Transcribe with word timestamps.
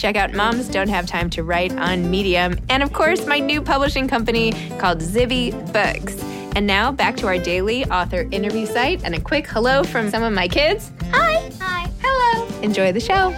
Check 0.00 0.16
out 0.16 0.32
Moms 0.32 0.66
Don't 0.70 0.88
Have 0.88 1.04
Time 1.04 1.28
to 1.28 1.42
Write 1.42 1.76
on 1.76 2.10
Medium. 2.10 2.58
And 2.70 2.82
of 2.82 2.90
course, 2.94 3.26
my 3.26 3.38
new 3.38 3.60
publishing 3.60 4.08
company 4.08 4.52
called 4.78 5.00
Zibby 5.00 5.52
Books. 5.74 6.18
And 6.56 6.66
now 6.66 6.90
back 6.90 7.18
to 7.18 7.26
our 7.26 7.36
daily 7.36 7.84
author 7.84 8.26
interview 8.30 8.64
site 8.64 9.04
and 9.04 9.14
a 9.14 9.20
quick 9.20 9.46
hello 9.46 9.84
from 9.84 10.08
some 10.08 10.22
of 10.22 10.32
my 10.32 10.48
kids. 10.48 10.90
Hi. 11.10 11.52
Hi. 11.60 11.90
Hello. 12.00 12.48
Enjoy 12.62 12.92
the 12.92 13.00
show. 13.00 13.28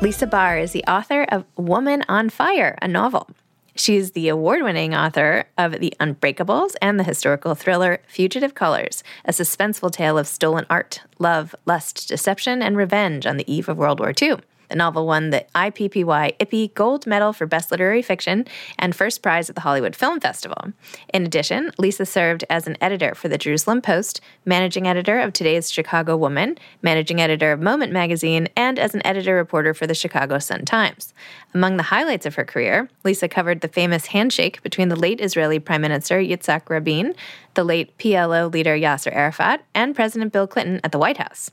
Lisa 0.00 0.26
Barr 0.26 0.56
is 0.56 0.72
the 0.72 0.84
author 0.84 1.24
of 1.24 1.44
Woman 1.58 2.02
on 2.08 2.30
Fire, 2.30 2.78
a 2.80 2.88
novel. 2.88 3.28
She 3.76 3.96
is 3.96 4.12
the 4.12 4.28
award 4.28 4.62
winning 4.62 4.94
author 4.94 5.44
of 5.58 5.72
The 5.72 5.92
Unbreakables 6.00 6.74
and 6.80 6.98
the 6.98 7.04
historical 7.04 7.54
thriller 7.54 7.98
Fugitive 8.06 8.54
Colors, 8.54 9.04
a 9.26 9.32
suspenseful 9.32 9.90
tale 9.90 10.16
of 10.16 10.26
stolen 10.26 10.64
art, 10.70 11.02
love, 11.18 11.54
lust, 11.66 12.08
deception, 12.08 12.62
and 12.62 12.78
revenge 12.78 13.26
on 13.26 13.36
the 13.36 13.52
eve 13.52 13.68
of 13.68 13.76
World 13.76 14.00
War 14.00 14.14
II. 14.18 14.38
The 14.74 14.78
novel 14.78 15.06
won 15.06 15.30
the 15.30 15.46
IPPY 15.54 16.04
IPPY 16.04 16.74
Gold 16.74 17.06
Medal 17.06 17.32
for 17.32 17.46
Best 17.46 17.70
Literary 17.70 18.02
Fiction 18.02 18.44
and 18.76 18.92
first 18.92 19.22
prize 19.22 19.48
at 19.48 19.54
the 19.54 19.60
Hollywood 19.60 19.94
Film 19.94 20.18
Festival. 20.18 20.72
In 21.12 21.24
addition, 21.24 21.70
Lisa 21.78 22.04
served 22.04 22.44
as 22.50 22.66
an 22.66 22.76
editor 22.80 23.14
for 23.14 23.28
the 23.28 23.38
Jerusalem 23.38 23.80
Post, 23.80 24.20
managing 24.44 24.88
editor 24.88 25.20
of 25.20 25.32
today's 25.32 25.70
Chicago 25.70 26.16
Woman, 26.16 26.58
managing 26.82 27.20
editor 27.20 27.52
of 27.52 27.60
Moment 27.60 27.92
magazine, 27.92 28.48
and 28.56 28.80
as 28.80 28.96
an 28.96 29.06
editor 29.06 29.36
reporter 29.36 29.74
for 29.74 29.86
the 29.86 29.94
Chicago 29.94 30.40
Sun 30.40 30.64
Times. 30.64 31.14
Among 31.54 31.76
the 31.76 31.84
highlights 31.84 32.26
of 32.26 32.34
her 32.34 32.44
career, 32.44 32.88
Lisa 33.04 33.28
covered 33.28 33.60
the 33.60 33.68
famous 33.68 34.06
handshake 34.06 34.60
between 34.64 34.88
the 34.88 34.96
late 34.96 35.20
Israeli 35.20 35.60
Prime 35.60 35.82
Minister 35.82 36.18
Yitzhak 36.18 36.68
Rabin, 36.68 37.14
the 37.54 37.62
late 37.62 37.96
PLO 37.96 38.52
leader 38.52 38.76
Yasser 38.76 39.14
Arafat, 39.14 39.64
and 39.72 39.94
President 39.94 40.32
Bill 40.32 40.48
Clinton 40.48 40.80
at 40.82 40.90
the 40.90 40.98
White 40.98 41.18
House. 41.18 41.52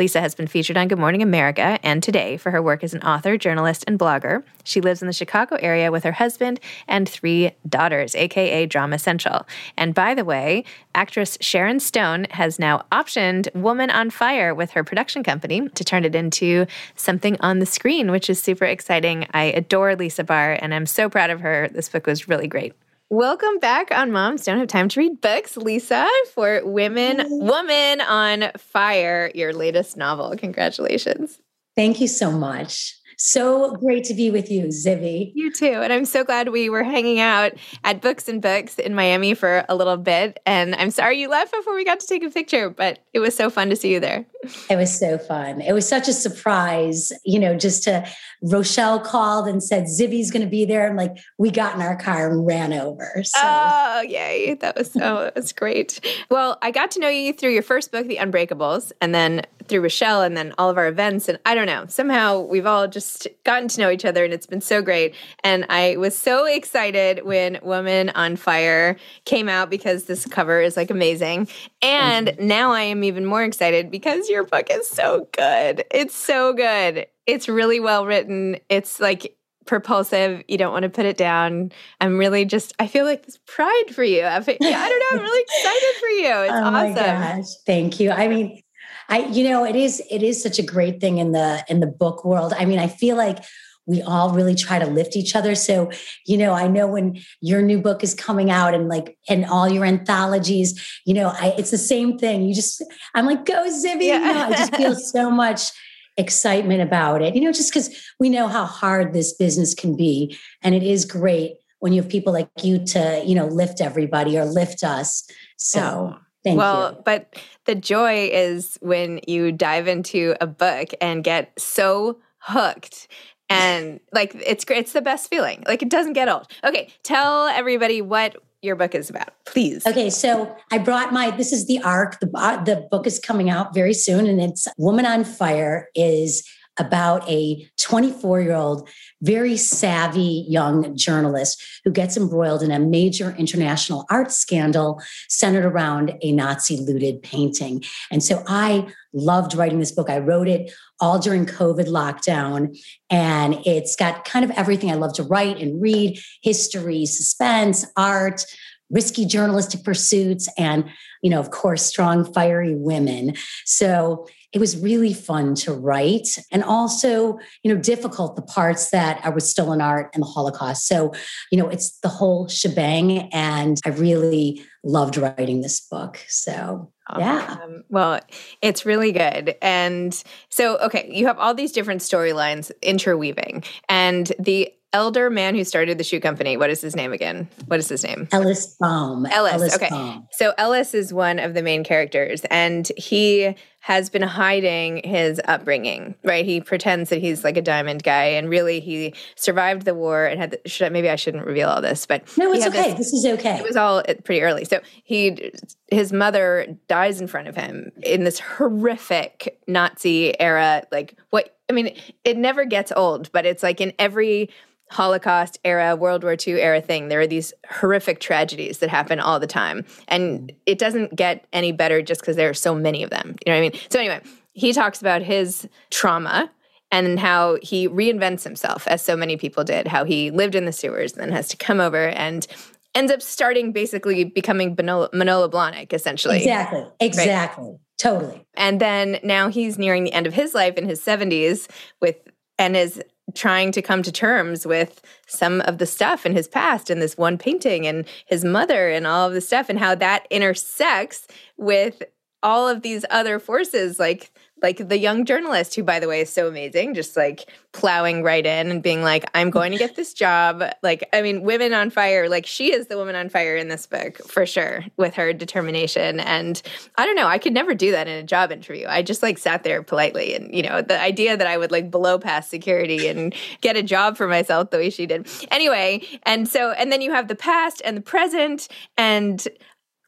Lisa 0.00 0.22
has 0.22 0.34
been 0.34 0.46
featured 0.46 0.78
on 0.78 0.88
Good 0.88 0.98
Morning 0.98 1.20
America 1.20 1.78
and 1.82 2.02
Today 2.02 2.38
for 2.38 2.52
her 2.52 2.62
work 2.62 2.82
as 2.82 2.94
an 2.94 3.02
author, 3.02 3.36
journalist, 3.36 3.84
and 3.86 3.98
blogger. 3.98 4.42
She 4.64 4.80
lives 4.80 5.02
in 5.02 5.06
the 5.06 5.12
Chicago 5.12 5.58
area 5.60 5.92
with 5.92 6.04
her 6.04 6.12
husband 6.12 6.58
and 6.88 7.06
three 7.06 7.50
daughters, 7.68 8.14
aka 8.14 8.64
Drama 8.64 8.98
Central. 8.98 9.46
And 9.76 9.94
by 9.94 10.14
the 10.14 10.24
way, 10.24 10.64
actress 10.94 11.36
Sharon 11.42 11.80
Stone 11.80 12.28
has 12.30 12.58
now 12.58 12.86
optioned 12.90 13.54
Woman 13.54 13.90
on 13.90 14.08
Fire 14.08 14.54
with 14.54 14.70
her 14.70 14.82
production 14.82 15.22
company 15.22 15.68
to 15.68 15.84
turn 15.84 16.06
it 16.06 16.14
into 16.14 16.64
something 16.96 17.36
on 17.40 17.58
the 17.58 17.66
screen, 17.66 18.10
which 18.10 18.30
is 18.30 18.42
super 18.42 18.64
exciting. 18.64 19.26
I 19.34 19.44
adore 19.44 19.96
Lisa 19.96 20.24
Barr 20.24 20.58
and 20.62 20.72
I'm 20.72 20.86
so 20.86 21.10
proud 21.10 21.28
of 21.28 21.42
her. 21.42 21.68
This 21.68 21.90
book 21.90 22.06
was 22.06 22.26
really 22.26 22.48
great. 22.48 22.72
Welcome 23.12 23.58
back 23.58 23.90
on 23.90 24.12
Moms 24.12 24.44
Don't 24.44 24.60
Have 24.60 24.68
Time 24.68 24.88
to 24.88 25.00
Read 25.00 25.20
Books, 25.20 25.56
Lisa, 25.56 26.08
for 26.32 26.60
Women 26.64 27.26
Woman 27.28 28.00
on 28.02 28.52
Fire, 28.56 29.32
your 29.34 29.52
latest 29.52 29.96
novel. 29.96 30.32
Congratulations. 30.38 31.40
Thank 31.74 32.00
you 32.00 32.06
so 32.06 32.30
much. 32.30 32.99
So 33.22 33.72
great 33.72 34.04
to 34.04 34.14
be 34.14 34.30
with 34.30 34.50
you, 34.50 34.68
Zibby. 34.68 35.32
You 35.34 35.52
too. 35.52 35.66
And 35.66 35.92
I'm 35.92 36.06
so 36.06 36.24
glad 36.24 36.48
we 36.48 36.70
were 36.70 36.82
hanging 36.82 37.20
out 37.20 37.52
at 37.84 38.00
Books 38.00 38.30
and 38.30 38.40
Books 38.40 38.78
in 38.78 38.94
Miami 38.94 39.34
for 39.34 39.62
a 39.68 39.74
little 39.74 39.98
bit. 39.98 40.40
And 40.46 40.74
I'm 40.74 40.90
sorry 40.90 41.20
you 41.20 41.28
left 41.28 41.52
before 41.52 41.74
we 41.74 41.84
got 41.84 42.00
to 42.00 42.06
take 42.06 42.22
a 42.22 42.30
picture, 42.30 42.70
but 42.70 43.00
it 43.12 43.18
was 43.18 43.36
so 43.36 43.50
fun 43.50 43.68
to 43.68 43.76
see 43.76 43.92
you 43.92 44.00
there. 44.00 44.24
It 44.70 44.76
was 44.76 44.98
so 44.98 45.18
fun. 45.18 45.60
It 45.60 45.74
was 45.74 45.86
such 45.86 46.08
a 46.08 46.14
surprise, 46.14 47.12
you 47.26 47.38
know, 47.38 47.58
just 47.58 47.82
to 47.84 48.08
Rochelle 48.42 49.00
called 49.00 49.46
and 49.46 49.62
said 49.62 49.84
Zibby's 49.84 50.30
going 50.30 50.44
to 50.44 50.50
be 50.50 50.64
there. 50.64 50.88
And 50.88 50.96
like 50.96 51.18
we 51.36 51.50
got 51.50 51.74
in 51.74 51.82
our 51.82 51.96
car 51.96 52.30
and 52.30 52.46
ran 52.46 52.72
over. 52.72 53.22
So. 53.22 53.38
Oh, 53.42 54.00
yay. 54.00 54.54
That 54.54 54.76
was 54.76 54.92
so, 54.92 55.24
that 55.24 55.34
was 55.34 55.52
great. 55.52 56.00
Well, 56.30 56.56
I 56.62 56.70
got 56.70 56.90
to 56.92 57.00
know 57.00 57.10
you 57.10 57.34
through 57.34 57.52
your 57.52 57.62
first 57.62 57.92
book, 57.92 58.06
The 58.06 58.16
Unbreakables, 58.16 58.92
and 59.02 59.14
then 59.14 59.42
through 59.68 59.82
Rochelle 59.82 60.22
and 60.22 60.38
then 60.38 60.54
all 60.56 60.70
of 60.70 60.78
our 60.78 60.88
events. 60.88 61.28
And 61.28 61.38
I 61.44 61.54
don't 61.54 61.66
know, 61.66 61.84
somehow 61.86 62.40
we've 62.40 62.64
all 62.64 62.88
just 62.88 63.09
gotten 63.44 63.68
to 63.68 63.80
know 63.80 63.90
each 63.90 64.04
other 64.04 64.24
and 64.24 64.32
it's 64.32 64.46
been 64.46 64.60
so 64.60 64.82
great. 64.82 65.14
And 65.44 65.66
I 65.68 65.96
was 65.96 66.16
so 66.16 66.46
excited 66.46 67.24
when 67.24 67.58
Woman 67.62 68.10
on 68.10 68.36
Fire 68.36 68.96
came 69.24 69.48
out 69.48 69.70
because 69.70 70.04
this 70.04 70.26
cover 70.26 70.60
is 70.60 70.76
like 70.76 70.90
amazing. 70.90 71.48
And 71.82 72.28
mm-hmm. 72.28 72.46
now 72.46 72.72
I 72.72 72.82
am 72.82 73.04
even 73.04 73.24
more 73.24 73.44
excited 73.44 73.90
because 73.90 74.28
your 74.28 74.44
book 74.44 74.68
is 74.70 74.88
so 74.88 75.28
good. 75.32 75.84
It's 75.90 76.14
so 76.14 76.52
good. 76.52 77.06
It's 77.26 77.48
really 77.48 77.80
well 77.80 78.06
written. 78.06 78.58
It's 78.68 79.00
like 79.00 79.36
propulsive. 79.66 80.42
You 80.48 80.58
don't 80.58 80.72
want 80.72 80.82
to 80.82 80.88
put 80.88 81.06
it 81.06 81.16
down. 81.16 81.70
I'm 82.00 82.18
really 82.18 82.44
just, 82.44 82.74
I 82.78 82.86
feel 82.86 83.04
like 83.04 83.24
this 83.24 83.38
pride 83.46 83.94
for 83.94 84.02
you. 84.02 84.22
I, 84.22 84.40
don't 84.40 84.60
know. 84.60 85.06
I'm 85.12 85.20
really 85.20 85.42
excited 85.48 86.00
for 86.00 86.08
you. 86.08 86.34
It's 86.44 86.52
oh 86.52 86.64
awesome. 86.64 86.94
gosh. 86.94 87.46
Thank 87.66 88.00
you. 88.00 88.10
I 88.10 88.28
mean, 88.28 88.62
I, 89.10 89.26
you 89.26 89.44
know, 89.44 89.64
it 89.64 89.76
is, 89.76 90.02
it 90.10 90.22
is 90.22 90.42
such 90.42 90.58
a 90.58 90.62
great 90.62 91.00
thing 91.00 91.18
in 91.18 91.32
the, 91.32 91.64
in 91.68 91.80
the 91.80 91.86
book 91.86 92.24
world. 92.24 92.54
I 92.56 92.64
mean, 92.64 92.78
I 92.78 92.86
feel 92.86 93.16
like 93.16 93.44
we 93.86 94.02
all 94.02 94.32
really 94.32 94.54
try 94.54 94.78
to 94.78 94.86
lift 94.86 95.16
each 95.16 95.34
other. 95.34 95.54
So, 95.56 95.90
you 96.24 96.38
know, 96.38 96.52
I 96.52 96.68
know 96.68 96.86
when 96.86 97.20
your 97.40 97.60
new 97.60 97.80
book 97.80 98.04
is 98.04 98.14
coming 98.14 98.50
out 98.50 98.72
and 98.72 98.88
like, 98.88 99.18
and 99.28 99.44
all 99.44 99.68
your 99.68 99.84
anthologies, 99.84 100.80
you 101.04 101.12
know, 101.12 101.32
I, 101.34 101.54
it's 101.58 101.72
the 101.72 101.78
same 101.78 102.16
thing. 102.16 102.44
You 102.44 102.54
just, 102.54 102.84
I'm 103.14 103.26
like, 103.26 103.44
go 103.44 103.68
Zibby. 103.68 104.04
Yeah. 104.04 104.18
You 104.18 104.34
know, 104.34 104.46
I 104.46 104.50
just 104.50 104.76
feel 104.76 104.94
so 104.94 105.30
much 105.30 105.72
excitement 106.16 106.82
about 106.82 107.22
it, 107.22 107.34
you 107.34 107.40
know, 107.40 107.52
just 107.52 107.72
because 107.72 107.90
we 108.20 108.28
know 108.28 108.46
how 108.46 108.64
hard 108.64 109.12
this 109.12 109.32
business 109.32 109.74
can 109.74 109.96
be. 109.96 110.38
And 110.62 110.74
it 110.74 110.84
is 110.84 111.04
great 111.04 111.54
when 111.80 111.92
you 111.92 112.02
have 112.02 112.10
people 112.10 112.32
like 112.32 112.48
you 112.62 112.84
to, 112.86 113.22
you 113.26 113.34
know, 113.34 113.46
lift 113.46 113.80
everybody 113.80 114.38
or 114.38 114.44
lift 114.44 114.84
us. 114.84 115.26
So, 115.56 116.14
oh. 116.14 116.20
Thank 116.44 116.58
well, 116.58 116.92
you. 116.92 117.02
but 117.04 117.34
the 117.66 117.74
joy 117.74 118.30
is 118.32 118.78
when 118.80 119.20
you 119.26 119.52
dive 119.52 119.88
into 119.88 120.34
a 120.40 120.46
book 120.46 120.88
and 121.00 121.22
get 121.22 121.52
so 121.58 122.18
hooked 122.38 123.08
and 123.50 124.00
like 124.12 124.34
it's 124.34 124.64
great 124.64 124.78
it's 124.78 124.92
the 124.92 125.02
best 125.02 125.28
feeling. 125.28 125.62
Like 125.66 125.82
it 125.82 125.90
doesn't 125.90 126.14
get 126.14 126.28
old. 126.28 126.46
Okay 126.64 126.88
tell 127.02 127.46
everybody 127.48 128.00
what 128.00 128.36
your 128.62 128.76
book 128.76 128.94
is 128.94 129.10
about 129.10 129.30
please. 129.44 129.86
Okay 129.86 130.08
so 130.08 130.54
i 130.70 130.78
brought 130.78 131.12
my 131.12 131.30
this 131.30 131.52
is 131.52 131.66
the 131.66 131.82
arc. 131.82 132.20
The, 132.20 132.30
uh, 132.34 132.62
the 132.62 132.88
book 132.90 133.06
is 133.06 133.18
coming 133.18 133.50
out 133.50 133.74
very 133.74 133.94
soon 133.94 134.26
and 134.26 134.40
it's 134.40 134.66
woman 134.78 135.04
on 135.04 135.24
fire 135.24 135.88
is 135.94 136.48
about 136.78 137.28
a 137.28 137.68
24 137.78 138.40
year 138.40 138.54
old, 138.54 138.88
very 139.22 139.56
savvy 139.56 140.46
young 140.48 140.96
journalist 140.96 141.62
who 141.84 141.90
gets 141.90 142.16
embroiled 142.16 142.62
in 142.62 142.70
a 142.70 142.78
major 142.78 143.34
international 143.38 144.06
art 144.10 144.32
scandal 144.32 145.00
centered 145.28 145.64
around 145.64 146.14
a 146.22 146.32
Nazi 146.32 146.78
looted 146.78 147.22
painting. 147.22 147.82
And 148.10 148.22
so 148.22 148.42
I 148.46 148.86
loved 149.12 149.54
writing 149.54 149.78
this 149.78 149.92
book. 149.92 150.08
I 150.08 150.18
wrote 150.18 150.48
it 150.48 150.72
all 151.00 151.18
during 151.18 151.46
COVID 151.46 151.86
lockdown, 151.86 152.78
and 153.08 153.58
it's 153.66 153.96
got 153.96 154.24
kind 154.24 154.44
of 154.44 154.50
everything 154.52 154.90
I 154.90 154.94
love 154.94 155.14
to 155.14 155.22
write 155.22 155.58
and 155.58 155.80
read 155.80 156.18
history, 156.42 157.06
suspense, 157.06 157.86
art 157.96 158.44
risky 158.90 159.24
journalistic 159.24 159.84
pursuits 159.84 160.48
and 160.58 160.84
you 161.22 161.30
know 161.30 161.38
of 161.38 161.50
course 161.50 161.84
strong 161.84 162.30
fiery 162.32 162.74
women 162.74 163.34
so 163.64 164.26
it 164.52 164.58
was 164.58 164.76
really 164.80 165.12
fun 165.12 165.54
to 165.54 165.72
write 165.72 166.28
and 166.50 166.64
also 166.64 167.38
you 167.62 167.72
know 167.72 167.80
difficult 167.80 168.36
the 168.36 168.42
parts 168.42 168.90
that 168.90 169.20
i 169.24 169.28
was 169.28 169.48
still 169.48 169.72
in 169.72 169.80
art 169.80 170.10
and 170.14 170.22
the 170.22 170.26
holocaust. 170.26 170.86
So 170.86 171.12
you 171.50 171.58
know 171.58 171.68
it's 171.68 171.98
the 172.00 172.08
whole 172.08 172.48
shebang 172.48 173.28
and 173.32 173.78
i 173.84 173.90
really 173.90 174.62
loved 174.82 175.18
writing 175.18 175.60
this 175.60 175.80
book. 175.80 176.18
So 176.28 176.90
yeah. 177.18 177.58
Um, 177.62 177.82
well 177.88 178.20
it's 178.62 178.86
really 178.86 179.12
good. 179.12 179.56
And 179.60 180.22
so 180.48 180.78
okay 180.78 181.10
you 181.12 181.26
have 181.26 181.38
all 181.38 181.54
these 181.54 181.72
different 181.72 182.02
storylines 182.02 182.70
interweaving 182.82 183.64
and 183.88 184.32
the 184.38 184.72
elder 184.92 185.30
man 185.30 185.54
who 185.54 185.64
started 185.64 185.98
the 185.98 186.04
shoe 186.04 186.20
company. 186.20 186.56
What 186.56 186.70
is 186.70 186.80
his 186.80 186.96
name 186.96 187.12
again? 187.12 187.48
What 187.66 187.78
is 187.78 187.88
his 187.88 188.02
name? 188.02 188.28
Ellis 188.32 188.76
Baum. 188.80 189.26
Ellis. 189.26 189.52
Ellis 189.52 189.74
okay. 189.76 189.88
Baum. 189.88 190.26
So 190.32 190.52
Ellis 190.58 190.94
is 190.94 191.12
one 191.12 191.38
of 191.38 191.54
the 191.54 191.62
main 191.62 191.84
characters, 191.84 192.44
and 192.50 192.90
he 192.96 193.54
has 193.82 194.10
been 194.10 194.22
hiding 194.22 195.00
his 195.04 195.40
upbringing, 195.46 196.14
right? 196.22 196.44
He 196.44 196.60
pretends 196.60 197.08
that 197.10 197.20
he's 197.20 197.44
like 197.44 197.56
a 197.56 197.62
diamond 197.62 198.02
guy, 198.02 198.24
and 198.24 198.48
really 198.48 198.80
he 198.80 199.14
survived 199.36 199.84
the 199.84 199.94
war 199.94 200.26
and 200.26 200.40
had. 200.40 200.50
The, 200.50 200.68
should 200.68 200.86
I, 200.86 200.88
maybe 200.90 201.08
I 201.08 201.16
shouldn't 201.16 201.46
reveal 201.46 201.68
all 201.68 201.80
this, 201.80 202.04
but 202.04 202.22
no, 202.36 202.52
it's 202.52 202.66
okay. 202.66 202.90
This, 202.90 203.10
this, 203.10 203.12
is 203.12 203.26
okay. 203.38 203.58
It 203.58 203.64
was 203.64 203.76
all 203.76 203.98
uh, 203.98 204.14
pretty 204.24 204.42
early. 204.42 204.64
So 204.64 204.80
he, 205.04 205.52
his 205.90 206.12
mother 206.12 206.78
dies 206.88 207.20
in 207.20 207.26
front 207.26 207.48
of 207.48 207.56
him 207.56 207.90
in 208.02 208.24
this 208.24 208.38
horrific 208.40 209.58
Nazi 209.66 210.38
era. 210.40 210.82
Like 210.92 211.16
what? 211.30 211.56
I 211.68 211.72
mean, 211.72 211.96
it 212.24 212.36
never 212.36 212.64
gets 212.64 212.90
old, 212.94 213.30
but 213.30 213.46
it's 213.46 213.62
like 213.62 213.80
in 213.80 213.92
every 213.98 214.50
Holocaust 214.90 215.58
era, 215.64 215.94
World 215.94 216.24
War 216.24 216.36
II 216.46 216.60
era 216.60 216.80
thing. 216.80 217.08
There 217.08 217.20
are 217.20 217.26
these 217.26 217.52
horrific 217.68 218.20
tragedies 218.20 218.78
that 218.78 218.90
happen 218.90 219.20
all 219.20 219.38
the 219.38 219.46
time. 219.46 219.84
And 220.08 220.52
it 220.66 220.78
doesn't 220.78 221.14
get 221.14 221.46
any 221.52 221.72
better 221.72 222.02
just 222.02 222.20
because 222.20 222.36
there 222.36 222.48
are 222.48 222.54
so 222.54 222.74
many 222.74 223.02
of 223.02 223.10
them. 223.10 223.36
You 223.46 223.52
know 223.52 223.58
what 223.58 223.66
I 223.66 223.70
mean? 223.70 223.80
So, 223.88 223.98
anyway, 223.98 224.20
he 224.52 224.72
talks 224.72 225.00
about 225.00 225.22
his 225.22 225.68
trauma 225.90 226.50
and 226.90 227.20
how 227.20 227.58
he 227.62 227.88
reinvents 227.88 228.42
himself, 228.42 228.88
as 228.88 229.00
so 229.00 229.16
many 229.16 229.36
people 229.36 229.62
did, 229.62 229.86
how 229.86 230.04
he 230.04 230.32
lived 230.32 230.56
in 230.56 230.64
the 230.64 230.72
sewers, 230.72 231.12
then 231.12 231.30
has 231.30 231.46
to 231.48 231.56
come 231.56 231.80
over 231.80 232.08
and 232.08 232.48
ends 232.96 233.12
up 233.12 233.22
starting 233.22 233.70
basically 233.70 234.24
becoming 234.24 234.74
Manolo, 234.76 235.08
Manolo 235.12 235.48
Blahnik, 235.48 235.92
essentially. 235.92 236.38
Exactly. 236.38 236.84
Exactly. 236.98 237.64
Right? 237.64 237.78
Totally. 237.96 238.44
And 238.54 238.80
then 238.80 239.20
now 239.22 239.48
he's 239.48 239.78
nearing 239.78 240.02
the 240.02 240.12
end 240.12 240.26
of 240.26 240.34
his 240.34 240.52
life 240.52 240.74
in 240.74 240.88
his 240.88 241.00
70s 241.00 241.70
with 242.00 242.16
and 242.58 242.76
is 242.76 243.02
trying 243.34 243.72
to 243.72 243.82
come 243.82 244.02
to 244.02 244.12
terms 244.12 244.66
with 244.66 245.00
some 245.26 245.60
of 245.62 245.78
the 245.78 245.86
stuff 245.86 246.26
in 246.26 246.32
his 246.32 246.48
past 246.48 246.90
and 246.90 247.00
this 247.00 247.16
one 247.16 247.38
painting 247.38 247.86
and 247.86 248.04
his 248.26 248.44
mother 248.44 248.88
and 248.88 249.06
all 249.06 249.28
of 249.28 249.34
the 249.34 249.40
stuff 249.40 249.68
and 249.68 249.78
how 249.78 249.94
that 249.94 250.26
intersects 250.30 251.26
with 251.56 252.02
all 252.42 252.68
of 252.68 252.82
these 252.82 253.04
other 253.10 253.38
forces 253.38 253.98
like 253.98 254.32
like 254.62 254.88
the 254.88 254.98
young 254.98 255.24
journalist 255.24 255.74
who 255.74 255.82
by 255.82 255.98
the 256.00 256.08
way 256.08 256.20
is 256.20 256.30
so 256.30 256.48
amazing 256.48 256.94
just 256.94 257.16
like 257.16 257.50
plowing 257.72 258.22
right 258.22 258.46
in 258.46 258.70
and 258.70 258.82
being 258.82 259.02
like 259.02 259.24
i'm 259.34 259.50
going 259.50 259.72
to 259.72 259.78
get 259.78 259.96
this 259.96 260.12
job. 260.12 260.62
Like 260.82 261.08
i 261.12 261.22
mean 261.22 261.42
women 261.42 261.72
on 261.72 261.90
fire 261.90 262.28
like 262.28 262.46
she 262.46 262.72
is 262.72 262.88
the 262.88 262.96
woman 262.96 263.14
on 263.14 263.28
fire 263.28 263.56
in 263.56 263.68
this 263.68 263.86
book 263.86 264.18
for 264.18 264.46
sure 264.46 264.84
with 264.96 265.14
her 265.14 265.32
determination. 265.32 266.20
And 266.20 266.60
i 266.96 267.06
don't 267.06 267.16
know 267.16 267.26
i 267.26 267.38
could 267.38 267.52
never 267.52 267.74
do 267.74 267.90
that 267.92 268.08
in 268.08 268.18
a 268.18 268.22
job 268.22 268.52
interview. 268.52 268.86
I 268.88 269.02
just 269.02 269.22
like 269.22 269.38
sat 269.38 269.64
there 269.64 269.82
politely 269.82 270.34
and 270.34 270.54
you 270.54 270.62
know 270.62 270.82
the 270.82 271.00
idea 271.00 271.36
that 271.36 271.46
i 271.46 271.56
would 271.56 271.70
like 271.70 271.90
blow 271.90 272.18
past 272.18 272.50
security 272.50 273.08
and 273.08 273.34
get 273.60 273.76
a 273.76 273.82
job 273.82 274.16
for 274.16 274.28
myself 274.28 274.70
the 274.70 274.78
way 274.78 274.90
she 274.90 275.06
did. 275.06 275.28
Anyway 275.50 276.02
and 276.24 276.48
so 276.48 276.72
and 276.72 276.90
then 276.92 277.00
you 277.00 277.12
have 277.12 277.28
the 277.28 277.34
past 277.34 277.82
and 277.84 277.96
the 277.96 278.02
present 278.02 278.68
and 278.96 279.46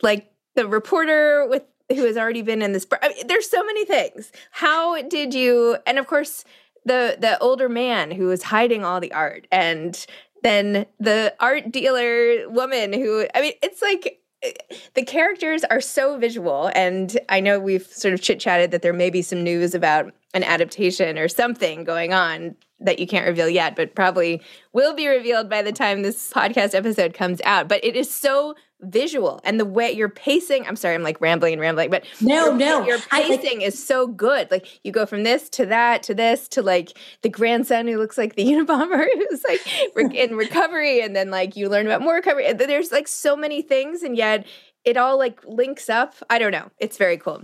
like 0.03 0.33
the 0.55 0.69
reporter 0.69 1.47
with 1.49 1.63
who 1.94 2.05
has 2.05 2.17
already 2.17 2.43
been 2.43 2.62
in 2.62 2.73
this. 2.73 2.87
I 3.00 3.09
mean, 3.09 3.27
there's 3.27 3.49
so 3.49 3.65
many 3.65 3.85
things. 3.85 4.33
How 4.50 5.00
did 5.03 5.35
you? 5.35 5.77
And 5.87 5.99
of 5.99 6.06
course, 6.06 6.44
the 6.85 7.17
the 7.19 7.39
older 7.39 7.69
man 7.69 8.11
who 8.11 8.27
was 8.27 8.43
hiding 8.44 8.85
all 8.85 9.00
the 9.00 9.12
art, 9.12 9.47
and 9.50 10.05
then 10.43 10.87
the 10.99 11.35
art 11.41 11.71
dealer 11.71 12.49
woman 12.49 12.93
who. 12.93 13.27
I 13.35 13.41
mean, 13.41 13.53
it's 13.62 13.83
like 13.83 14.21
eh, 14.43 14.53
the 14.94 15.05
characters 15.05 15.65
are 15.65 15.81
so 15.81 16.19
visual 16.19 16.71
and 16.75 17.19
i 17.29 17.39
know 17.39 17.61
we've 17.61 17.87
sort 17.87 18.12
of 18.12 18.21
chit 18.21 18.41
chatted 18.41 18.72
that 18.72 18.82
there 18.82 18.93
may 18.93 19.08
be 19.08 19.22
some 19.22 19.44
news 19.44 19.72
about 19.75 20.13
an 20.34 20.43
adaptation 20.43 21.17
or 21.19 21.29
something 21.29 21.84
going 21.84 22.13
on 22.13 22.56
that 22.81 22.99
you 22.99 23.06
can't 23.06 23.27
reveal 23.27 23.49
yet 23.49 23.77
but 23.77 23.94
probably 23.94 24.43
will 24.72 24.94
be 24.94 25.06
revealed 25.06 25.49
by 25.49 25.63
the 25.63 25.70
time 25.70 26.03
this 26.03 26.32
podcast 26.32 26.75
episode 26.75 27.15
comes 27.15 27.41
out 27.44 27.69
but 27.69 27.84
it 27.84 27.94
is 27.94 28.13
so 28.13 28.55
visual 28.82 29.41
and 29.44 29.60
the 29.60 29.65
way 29.65 29.91
you're 29.91 30.08
pacing 30.08 30.67
i'm 30.67 30.77
sorry 30.77 30.94
i'm 30.94 31.03
like 31.03 31.20
rambling 31.20 31.53
and 31.53 31.60
rambling 31.60 31.91
but 31.91 32.05
no 32.20 32.46
your, 32.46 32.55
no. 32.55 32.84
your 32.86 32.98
pacing 32.98 33.58
like, 33.58 33.69
is 33.69 33.86
so 33.86 34.06
good. 34.06 34.51
Like 34.51 34.81
you 34.84 34.93
go 34.93 35.06
from 35.06 35.22
this 35.22 35.48
to 35.51 35.67
that 35.67 36.03
to 36.05 36.15
this 36.15 36.48
to 36.48 36.62
like 36.62 36.96
the 37.22 37.29
grandson 37.29 37.86
who 37.86 37.98
looks 37.98 38.19
like 38.19 38.34
the 38.34 38.44
unabomber 38.46 39.06
who's 39.15 39.44
like 39.44 40.15
in 40.15 40.36
recovery 40.36 41.01
and 41.03 41.15
then 41.15 41.31
like 41.31 41.56
you 41.56 41.69
learn 41.69 41.86
about 41.86 42.03
more 42.03 42.15
recovery. 42.15 42.46
And 42.46 42.58
there's 42.58 42.93
like 42.93 43.08
so 43.08 43.36
many 43.36 43.62
things 43.62 44.03
and 44.03 44.17
yet 44.17 44.46
it 44.84 44.96
all 44.96 45.19
like 45.19 45.41
links 45.44 45.89
up. 45.89 46.15
I 46.31 46.39
don't 46.39 46.53
know. 46.53 46.70
It's 46.79 46.96
very 46.96 47.17
cool. 47.17 47.43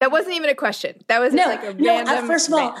That 0.00 0.10
wasn't 0.10 0.36
even 0.36 0.50
a 0.50 0.54
question. 0.54 1.04
That 1.08 1.20
was 1.20 1.34
no, 1.34 1.44
like 1.44 1.62
a 1.62 1.74
no, 1.74 1.86
random 1.86 2.24
uh, 2.24 2.26
first 2.26 2.48
of 2.48 2.54
all 2.54 2.76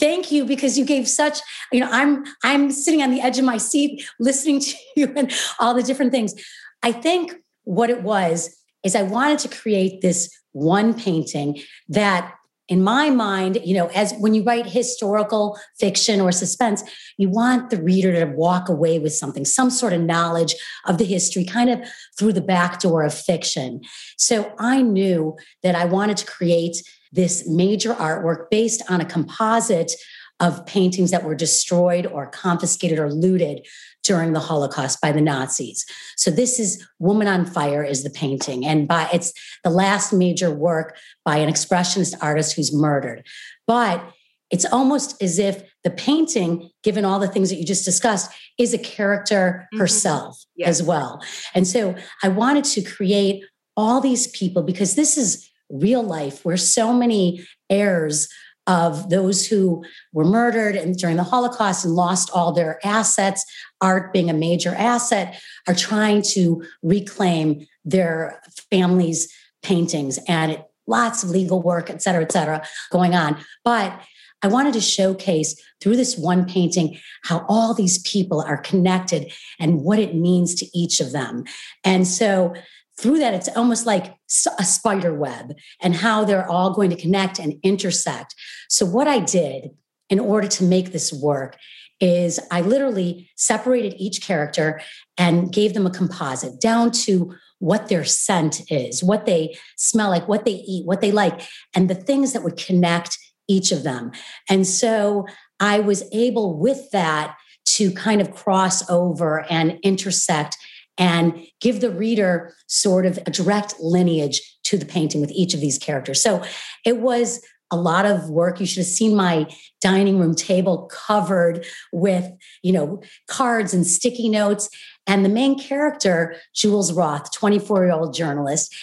thank 0.00 0.32
you 0.32 0.46
because 0.46 0.78
you 0.78 0.84
gave 0.86 1.06
such 1.06 1.40
you 1.70 1.78
know 1.78 1.88
i'm 1.92 2.24
i'm 2.42 2.70
sitting 2.70 3.02
on 3.02 3.10
the 3.10 3.20
edge 3.20 3.38
of 3.38 3.44
my 3.44 3.58
seat 3.58 4.02
listening 4.18 4.58
to 4.60 4.74
you 4.96 5.12
and 5.14 5.30
all 5.60 5.74
the 5.74 5.82
different 5.82 6.10
things. 6.10 6.34
I 6.82 6.92
think 6.92 7.34
what 7.64 7.90
it 7.90 8.02
was 8.02 8.56
is 8.84 8.94
I 8.94 9.02
wanted 9.02 9.38
to 9.40 9.48
create 9.48 10.00
this 10.00 10.30
one 10.52 10.94
painting 10.94 11.60
that 11.88 12.34
in 12.68 12.82
my 12.82 13.10
mind, 13.10 13.58
you 13.62 13.74
know, 13.74 13.88
as 13.88 14.14
when 14.14 14.32
you 14.32 14.42
write 14.42 14.66
historical 14.66 15.58
fiction 15.78 16.20
or 16.20 16.32
suspense, 16.32 16.82
you 17.18 17.28
want 17.28 17.68
the 17.68 17.82
reader 17.82 18.12
to 18.12 18.32
walk 18.32 18.70
away 18.70 18.98
with 18.98 19.12
something, 19.12 19.44
some 19.44 19.68
sort 19.68 19.92
of 19.92 20.00
knowledge 20.00 20.54
of 20.86 20.96
the 20.96 21.04
history, 21.04 21.44
kind 21.44 21.68
of 21.68 21.80
through 22.18 22.32
the 22.32 22.40
back 22.40 22.80
door 22.80 23.02
of 23.02 23.12
fiction. 23.12 23.82
So 24.16 24.54
I 24.58 24.80
knew 24.80 25.36
that 25.62 25.74
I 25.74 25.84
wanted 25.84 26.16
to 26.18 26.26
create 26.26 26.76
this 27.12 27.46
major 27.46 27.94
artwork 27.94 28.48
based 28.50 28.82
on 28.88 29.00
a 29.00 29.04
composite 29.04 29.92
of 30.40 30.64
paintings 30.66 31.10
that 31.10 31.22
were 31.22 31.34
destroyed 31.34 32.06
or 32.06 32.26
confiscated 32.26 32.98
or 32.98 33.12
looted 33.12 33.66
during 34.04 34.32
the 34.32 34.40
Holocaust 34.40 35.00
by 35.00 35.10
the 35.10 35.20
Nazis. 35.20 35.84
So 36.16 36.30
this 36.30 36.60
is 36.60 36.86
Woman 36.98 37.26
on 37.26 37.44
Fire 37.44 37.82
is 37.82 38.04
the 38.04 38.10
painting 38.10 38.64
and 38.64 38.86
by 38.86 39.08
it's 39.12 39.32
the 39.64 39.70
last 39.70 40.12
major 40.12 40.50
work 40.50 40.96
by 41.24 41.38
an 41.38 41.50
expressionist 41.50 42.14
artist 42.20 42.54
who's 42.54 42.72
murdered. 42.72 43.26
But 43.66 44.04
it's 44.50 44.66
almost 44.66 45.20
as 45.22 45.38
if 45.38 45.64
the 45.82 45.90
painting, 45.90 46.70
given 46.82 47.04
all 47.04 47.18
the 47.18 47.28
things 47.28 47.50
that 47.50 47.56
you 47.56 47.64
just 47.64 47.84
discussed, 47.84 48.30
is 48.58 48.72
a 48.72 48.78
character 48.78 49.66
mm-hmm. 49.66 49.80
herself 49.80 50.44
yes. 50.54 50.68
as 50.68 50.82
well. 50.82 51.22
And 51.54 51.66
so 51.66 51.96
I 52.22 52.28
wanted 52.28 52.64
to 52.64 52.82
create 52.82 53.44
all 53.76 54.00
these 54.00 54.28
people 54.28 54.62
because 54.62 54.94
this 54.94 55.18
is 55.18 55.50
real 55.70 56.02
life 56.02 56.44
where 56.44 56.56
so 56.56 56.92
many 56.92 57.44
heirs 57.70 58.28
of 58.66 59.10
those 59.10 59.46
who 59.46 59.84
were 60.12 60.24
murdered 60.24 60.74
and 60.74 60.96
during 60.96 61.16
the 61.16 61.22
Holocaust 61.22 61.84
and 61.84 61.94
lost 61.94 62.30
all 62.32 62.52
their 62.52 62.80
assets, 62.84 63.44
art 63.80 64.12
being 64.12 64.30
a 64.30 64.34
major 64.34 64.74
asset, 64.74 65.40
are 65.68 65.74
trying 65.74 66.22
to 66.22 66.64
reclaim 66.82 67.66
their 67.84 68.40
families' 68.70 69.32
paintings 69.62 70.18
and 70.28 70.62
lots 70.86 71.22
of 71.22 71.30
legal 71.30 71.62
work, 71.62 71.90
et 71.90 72.02
cetera, 72.02 72.22
et 72.22 72.32
cetera, 72.32 72.66
going 72.90 73.14
on. 73.14 73.36
But 73.64 74.00
I 74.42 74.48
wanted 74.48 74.74
to 74.74 74.80
showcase 74.80 75.58
through 75.80 75.96
this 75.96 76.18
one 76.18 76.44
painting 76.44 76.98
how 77.24 77.46
all 77.48 77.72
these 77.72 77.98
people 78.02 78.42
are 78.42 78.58
connected 78.58 79.32
and 79.58 79.80
what 79.80 79.98
it 79.98 80.14
means 80.14 80.54
to 80.56 80.78
each 80.78 81.00
of 81.00 81.12
them. 81.12 81.44
And 81.82 82.06
so 82.06 82.54
through 82.98 83.18
that, 83.18 83.34
it's 83.34 83.48
almost 83.56 83.86
like 83.86 84.14
a 84.58 84.64
spider 84.64 85.14
web 85.14 85.54
and 85.82 85.96
how 85.96 86.24
they're 86.24 86.48
all 86.48 86.72
going 86.72 86.90
to 86.90 86.96
connect 86.96 87.38
and 87.38 87.54
intersect. 87.62 88.34
So, 88.68 88.86
what 88.86 89.08
I 89.08 89.18
did 89.18 89.70
in 90.08 90.20
order 90.20 90.46
to 90.46 90.64
make 90.64 90.92
this 90.92 91.12
work 91.12 91.56
is 92.00 92.38
I 92.50 92.60
literally 92.60 93.30
separated 93.36 93.94
each 93.98 94.20
character 94.20 94.80
and 95.16 95.52
gave 95.52 95.74
them 95.74 95.86
a 95.86 95.90
composite 95.90 96.60
down 96.60 96.90
to 96.90 97.34
what 97.58 97.88
their 97.88 98.04
scent 98.04 98.60
is, 98.70 99.02
what 99.02 99.26
they 99.26 99.56
smell 99.76 100.10
like, 100.10 100.28
what 100.28 100.44
they 100.44 100.62
eat, 100.66 100.86
what 100.86 101.00
they 101.00 101.12
like, 101.12 101.40
and 101.74 101.88
the 101.88 101.94
things 101.94 102.32
that 102.32 102.42
would 102.42 102.56
connect 102.56 103.16
each 103.48 103.72
of 103.72 103.84
them. 103.84 104.10
And 104.48 104.66
so 104.66 105.26
I 105.60 105.80
was 105.80 106.04
able 106.12 106.58
with 106.58 106.90
that 106.92 107.36
to 107.66 107.90
kind 107.92 108.20
of 108.20 108.34
cross 108.34 108.88
over 108.90 109.46
and 109.50 109.78
intersect 109.82 110.56
and 110.98 111.46
give 111.60 111.80
the 111.80 111.90
reader 111.90 112.54
sort 112.66 113.06
of 113.06 113.18
a 113.26 113.30
direct 113.30 113.74
lineage 113.80 114.40
to 114.64 114.78
the 114.78 114.86
painting 114.86 115.20
with 115.20 115.30
each 115.32 115.54
of 115.54 115.60
these 115.60 115.78
characters. 115.78 116.22
So 116.22 116.42
it 116.84 116.98
was 116.98 117.44
a 117.70 117.76
lot 117.76 118.06
of 118.06 118.30
work. 118.30 118.60
You 118.60 118.66
should 118.66 118.78
have 118.78 118.86
seen 118.86 119.16
my 119.16 119.46
dining 119.80 120.18
room 120.18 120.34
table 120.34 120.88
covered 120.92 121.64
with, 121.92 122.30
you 122.62 122.72
know, 122.72 123.02
cards 123.26 123.74
and 123.74 123.86
sticky 123.86 124.28
notes. 124.28 124.68
And 125.06 125.24
the 125.24 125.30
main 125.30 125.58
character, 125.58 126.36
Jules 126.54 126.92
Roth, 126.92 127.32
24 127.32 127.84
year 127.84 127.92
old 127.92 128.14
journalist, 128.14 128.74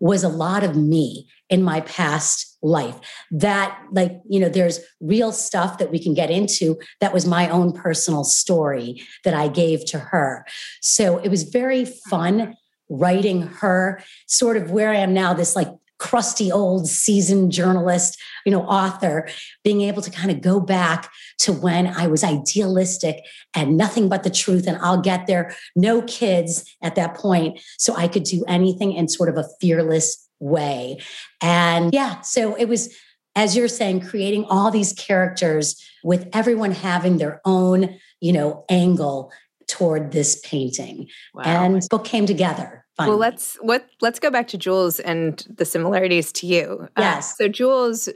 was 0.00 0.24
a 0.24 0.28
lot 0.28 0.64
of 0.64 0.74
me 0.76 1.28
in 1.50 1.62
my 1.62 1.80
past 1.82 2.56
life. 2.62 2.96
That 3.30 3.78
like 3.92 4.20
you 4.28 4.40
know 4.40 4.48
there's 4.48 4.80
real 5.00 5.32
stuff 5.32 5.78
that 5.78 5.90
we 5.90 5.98
can 5.98 6.14
get 6.14 6.30
into 6.30 6.78
that 7.00 7.12
was 7.12 7.26
my 7.26 7.48
own 7.48 7.72
personal 7.72 8.24
story 8.24 9.02
that 9.24 9.34
i 9.34 9.48
gave 9.48 9.84
to 9.86 9.98
her. 9.98 10.46
So 10.80 11.18
it 11.18 11.28
was 11.28 11.42
very 11.42 11.84
fun 11.84 12.54
writing 12.88 13.42
her 13.42 14.02
sort 14.26 14.56
of 14.56 14.72
where 14.72 14.90
i 14.90 14.96
am 14.96 15.14
now 15.14 15.32
this 15.32 15.54
like 15.54 15.68
crusty 15.98 16.50
old 16.50 16.88
seasoned 16.88 17.52
journalist 17.52 18.20
you 18.44 18.50
know 18.50 18.62
author 18.62 19.28
being 19.62 19.82
able 19.82 20.02
to 20.02 20.10
kind 20.10 20.30
of 20.30 20.40
go 20.40 20.58
back 20.58 21.08
to 21.38 21.52
when 21.52 21.86
i 21.86 22.06
was 22.06 22.24
idealistic 22.24 23.22
and 23.54 23.76
nothing 23.76 24.08
but 24.08 24.24
the 24.24 24.30
truth 24.30 24.66
and 24.66 24.78
i'll 24.78 25.00
get 25.00 25.26
there 25.26 25.54
no 25.76 26.02
kids 26.02 26.74
at 26.82 26.96
that 26.96 27.14
point 27.14 27.60
so 27.78 27.94
i 27.94 28.08
could 28.08 28.24
do 28.24 28.42
anything 28.48 28.92
in 28.92 29.08
sort 29.08 29.28
of 29.28 29.36
a 29.36 29.46
fearless 29.60 30.26
way. 30.40 30.98
And 31.40 31.94
yeah, 31.94 32.20
so 32.22 32.54
it 32.56 32.64
was, 32.64 32.94
as 33.36 33.56
you're 33.56 33.68
saying, 33.68 34.00
creating 34.00 34.44
all 34.46 34.70
these 34.70 34.92
characters 34.94 35.80
with 36.02 36.28
everyone 36.32 36.72
having 36.72 37.18
their 37.18 37.40
own, 37.44 37.98
you 38.20 38.32
know, 38.32 38.64
angle 38.68 39.30
toward 39.68 40.12
this 40.12 40.40
painting. 40.44 41.06
Wow. 41.34 41.42
And 41.44 41.82
book 41.90 42.04
came 42.04 42.26
together. 42.26 42.84
Finally. 42.96 43.10
Well, 43.12 43.18
let's 43.18 43.56
what 43.62 43.86
let's 44.00 44.18
go 44.18 44.30
back 44.30 44.48
to 44.48 44.58
Jules 44.58 45.00
and 45.00 45.46
the 45.48 45.64
similarities 45.64 46.32
to 46.32 46.46
you. 46.46 46.88
Uh, 46.96 47.02
yes. 47.02 47.32
Uh, 47.32 47.36
so 47.36 47.48
Jules 47.48 48.08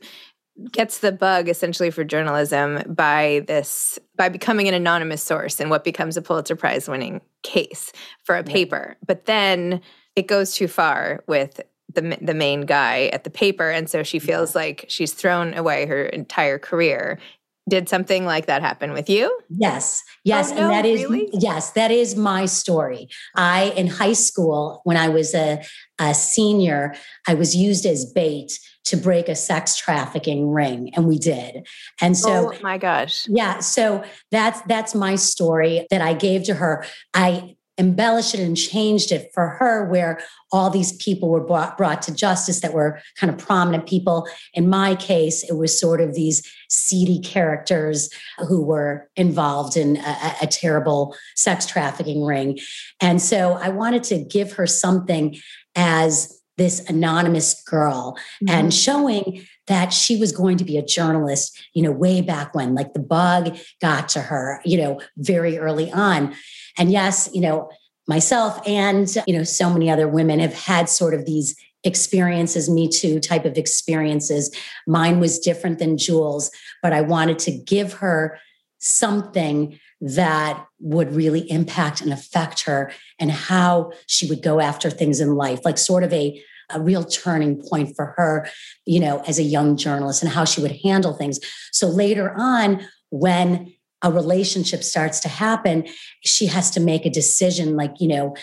gets 0.71 0.99
the 0.99 1.11
bug 1.11 1.49
essentially 1.49 1.91
for 1.91 2.05
journalism 2.05 2.83
by 2.87 3.43
this 3.47 3.99
by 4.17 4.29
becoming 4.29 4.69
an 4.69 4.75
anonymous 4.75 5.23
source 5.23 5.59
in 5.59 5.69
what 5.69 5.85
becomes 5.85 6.17
a 6.17 6.23
Pulitzer 6.23 6.57
Prize 6.57 6.89
winning 6.89 7.21
case 7.43 7.93
for 8.25 8.37
a 8.37 8.45
paper. 8.45 8.97
But 9.07 9.27
then 9.27 9.81
it 10.17 10.27
goes 10.27 10.55
too 10.55 10.69
far 10.69 11.25
with 11.27 11.61
the 11.93 12.19
the 12.21 12.35
main 12.35 12.63
guy 12.63 13.07
at 13.13 13.25
the 13.25 13.31
paper 13.31 13.71
and 13.71 13.89
so 13.89 14.03
she 14.03 14.19
feels 14.19 14.55
like 14.55 14.85
she's 14.89 15.13
thrown 15.13 15.55
away 15.55 15.87
her 15.87 16.07
entire 16.07 16.59
career. 16.59 17.19
Did 17.67 17.89
something 17.89 18.27
like 18.27 18.45
that 18.45 18.61
happen 18.61 18.93
with 18.93 19.09
you? 19.09 19.39
Yes 19.49 20.03
yes 20.25 20.51
oh, 20.53 20.55
no, 20.55 20.63
and 20.63 20.73
that 20.73 20.87
is 20.87 21.03
really? 21.03 21.29
yes 21.33 21.71
that 21.73 21.91
is 21.91 22.17
my 22.17 22.47
story. 22.47 23.09
I 23.37 23.73
in 23.77 23.87
high 23.87 24.13
school 24.13 24.81
when 24.85 24.97
i 24.97 25.09
was 25.09 25.35
a, 25.35 25.63
a 25.99 26.15
senior 26.15 26.95
i 27.27 27.35
was 27.35 27.57
used 27.57 27.87
as 27.87 28.05
bait 28.05 28.59
to 28.85 28.99
break 28.99 29.31
a 29.31 29.35
sex 29.35 29.77
trafficking 29.77 30.51
ring 30.51 30.91
and 30.95 31.07
we 31.07 31.19
did. 31.19 31.67
And 32.03 32.17
so 32.17 32.53
oh 32.53 32.59
my 32.63 32.77
gosh. 32.77 33.27
Yeah 33.29 33.61
so 33.61 34.05
that's 34.31 34.61
that's 34.63 34.95
my 34.95 35.17
story 35.17 35.87
that 35.91 36.03
i 36.03 36.13
gave 36.13 36.45
to 36.45 36.55
her. 36.55 36.85
I 37.15 37.57
embellished 37.79 38.35
it 38.35 38.41
and 38.41 38.57
changed 38.57 39.11
it 39.11 39.31
for 39.35 39.49
her 39.49 39.89
where 39.89 40.21
all 40.53 40.71
these 40.71 40.93
people 40.99 41.29
were 41.29 41.45
brought, 41.45 41.77
brought 41.77 42.03
to 42.03 42.15
justice 42.15 42.61
that 42.61 42.73
were 42.73 43.01
kind 43.19 43.33
of 43.33 43.39
prominent 43.39 43.87
people 43.87 44.29
in 44.53 44.69
my 44.69 44.95
case 44.95 45.43
it 45.43 45.55
was 45.55 45.79
sort 45.79 46.01
of 46.01 46.15
these 46.15 46.49
seedy 46.69 47.19
characters 47.21 48.11
who 48.49 48.63
were 48.63 49.09
involved 49.17 49.77
in 49.77 49.97
a, 49.97 50.35
a 50.43 50.47
terrible 50.47 51.17
sex 51.35 51.67
trafficking 51.67 52.25
ring 52.25 52.59
and 53.01 53.21
so 53.21 53.55
i 53.55 53.69
wanted 53.69 54.05
to 54.05 54.19
give 54.19 54.53
her 54.53 54.67
something 54.67 55.37
as 55.75 56.41
this 56.57 56.89
anonymous 56.89 57.63
girl 57.65 58.17
mm-hmm. 58.43 58.55
and 58.55 58.75
showing 58.75 59.45
that 59.67 59.93
she 59.93 60.17
was 60.17 60.33
going 60.33 60.59
to 60.59 60.65
be 60.65 60.77
a 60.77 60.85
journalist, 60.85 61.59
you 61.73 61.83
know, 61.83 61.91
way 61.91 62.21
back 62.21 62.55
when, 62.55 62.75
like 62.75 62.93
the 62.93 63.01
bug 63.01 63.57
got 63.81 64.09
to 64.11 64.21
her, 64.21 64.61
you 64.65 64.77
know, 64.77 65.01
very 65.17 65.59
early 65.59 65.91
on. 65.91 66.35
And 66.77 66.93
yes, 66.93 67.31
you 67.33 67.41
know, 67.41 67.71
myself 68.07 68.61
and, 68.67 69.09
you 69.27 69.37
know, 69.37 69.45
so 69.45 69.71
many 69.71 69.91
other 69.91 70.07
women 70.07 70.39
have 70.41 70.55
had 70.55 70.89
sort 70.89 71.15
of 71.15 71.25
these 71.25 71.57
experiences, 71.85 72.69
Me 72.69 72.89
Too 72.89 73.21
type 73.21 73.45
of 73.45 73.57
experiences. 73.57 74.55
Mine 74.87 75.21
was 75.21 75.39
different 75.39 75.79
than 75.79 75.99
Jules, 75.99 76.51
but 76.83 76.93
I 76.93 77.01
wanted 77.01 77.39
to 77.41 77.51
give 77.51 77.95
her 77.95 78.39
something 78.79 79.79
that 80.01 80.67
would 80.81 81.15
really 81.15 81.51
impact 81.51 82.03
and 82.03 82.13
affect 82.13 82.65
her 82.65 82.93
and 83.19 83.31
how 83.31 83.93
she 84.07 84.27
would 84.29 84.43
go 84.43 84.61
after 84.61 84.91
things 84.91 85.21
in 85.21 85.37
life, 85.37 85.61
like 85.65 85.79
sort 85.79 86.05
of 86.05 86.13
a 86.13 86.43
a 86.71 86.81
real 86.81 87.05
turning 87.05 87.63
point 87.63 87.95
for 87.97 88.15
her, 88.17 88.47
you 88.87 89.01
know, 89.01 89.23
as 89.27 89.39
a 89.39 89.43
young 89.43 89.77
journalist 89.77 90.23
and 90.23 90.33
how 90.33 90.45
she 90.45 90.61
would 90.61 90.79
handle 90.83 91.13
things. 91.13 91.39
So 91.73 91.87
later 91.87 92.33
on, 92.37 92.87
when 93.11 93.73
a 94.03 94.11
relationship 94.11 94.83
starts 94.83 95.21
to 95.21 95.29
happen, 95.29 95.87
she 96.23 96.47
has 96.47 96.71
to 96.73 96.81
make 96.81 97.07
a 97.07 97.11
decision 97.11 97.77
like, 97.77 97.93
you 98.01 98.09
know, 98.09 98.35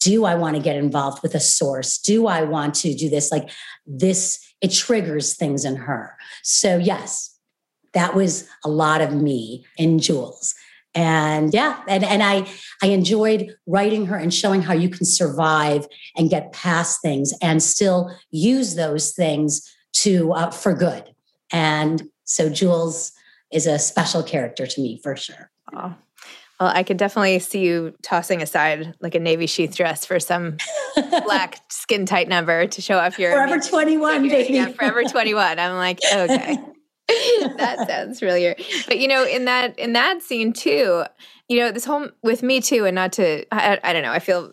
do 0.00 0.24
I 0.24 0.34
want 0.34 0.56
to 0.56 0.62
get 0.62 0.76
involved 0.76 1.22
with 1.22 1.34
a 1.34 1.40
source? 1.40 1.98
Do 1.98 2.26
I 2.26 2.42
want 2.42 2.74
to 2.76 2.94
do 2.94 3.10
this? 3.10 3.30
Like 3.30 3.50
this, 3.86 4.40
it 4.62 4.72
triggers 4.72 5.36
things 5.36 5.64
in 5.64 5.76
her. 5.76 6.16
So, 6.42 6.78
yes, 6.78 7.36
that 7.92 8.14
was 8.14 8.48
a 8.64 8.70
lot 8.70 9.02
of 9.02 9.12
me 9.12 9.66
in 9.76 9.98
Jules 9.98 10.54
and 10.94 11.54
yeah 11.54 11.82
and, 11.86 12.02
and 12.02 12.20
i 12.20 12.44
i 12.82 12.86
enjoyed 12.88 13.54
writing 13.66 14.06
her 14.06 14.16
and 14.16 14.34
showing 14.34 14.60
how 14.60 14.74
you 14.74 14.88
can 14.88 15.04
survive 15.04 15.86
and 16.16 16.30
get 16.30 16.52
past 16.52 17.00
things 17.00 17.32
and 17.40 17.62
still 17.62 18.10
use 18.32 18.74
those 18.74 19.12
things 19.12 19.70
to 19.92 20.32
uh, 20.32 20.50
for 20.50 20.74
good. 20.74 21.14
And 21.52 22.04
so 22.24 22.48
jules 22.48 23.12
is 23.52 23.66
a 23.66 23.78
special 23.78 24.22
character 24.22 24.66
to 24.66 24.80
me 24.80 25.00
for 25.02 25.16
sure. 25.16 25.50
Oh. 25.72 25.94
well 26.58 26.72
i 26.74 26.82
could 26.82 26.96
definitely 26.96 27.38
see 27.38 27.60
you 27.60 27.94
tossing 28.02 28.42
aside 28.42 28.92
like 29.00 29.14
a 29.14 29.20
navy 29.20 29.46
sheath 29.46 29.76
dress 29.76 30.04
for 30.04 30.18
some 30.18 30.56
black 31.24 31.60
skin 31.68 32.06
tight 32.06 32.26
number 32.28 32.66
to 32.66 32.82
show 32.82 32.98
off 32.98 33.20
your 33.20 33.30
forever 33.30 33.60
21 33.60 34.28
baby. 34.28 34.54
Yeah, 34.54 34.68
forever 34.70 35.04
21 35.04 35.60
i'm 35.60 35.76
like 35.76 36.00
okay 36.12 36.58
that 37.56 37.88
sounds 37.88 38.18
familiar. 38.18 38.54
But 38.86 38.98
you 38.98 39.08
know, 39.08 39.24
in 39.24 39.44
that 39.46 39.78
in 39.78 39.92
that 39.94 40.22
scene 40.22 40.52
too, 40.52 41.04
you 41.48 41.58
know, 41.58 41.72
this 41.72 41.84
whole 41.84 42.08
with 42.22 42.42
me 42.42 42.60
too, 42.60 42.84
and 42.84 42.94
not 42.94 43.12
to 43.14 43.44
I, 43.52 43.78
I, 43.82 43.92
don't 43.92 44.02
know, 44.02 44.12
I 44.12 44.20
feel 44.20 44.52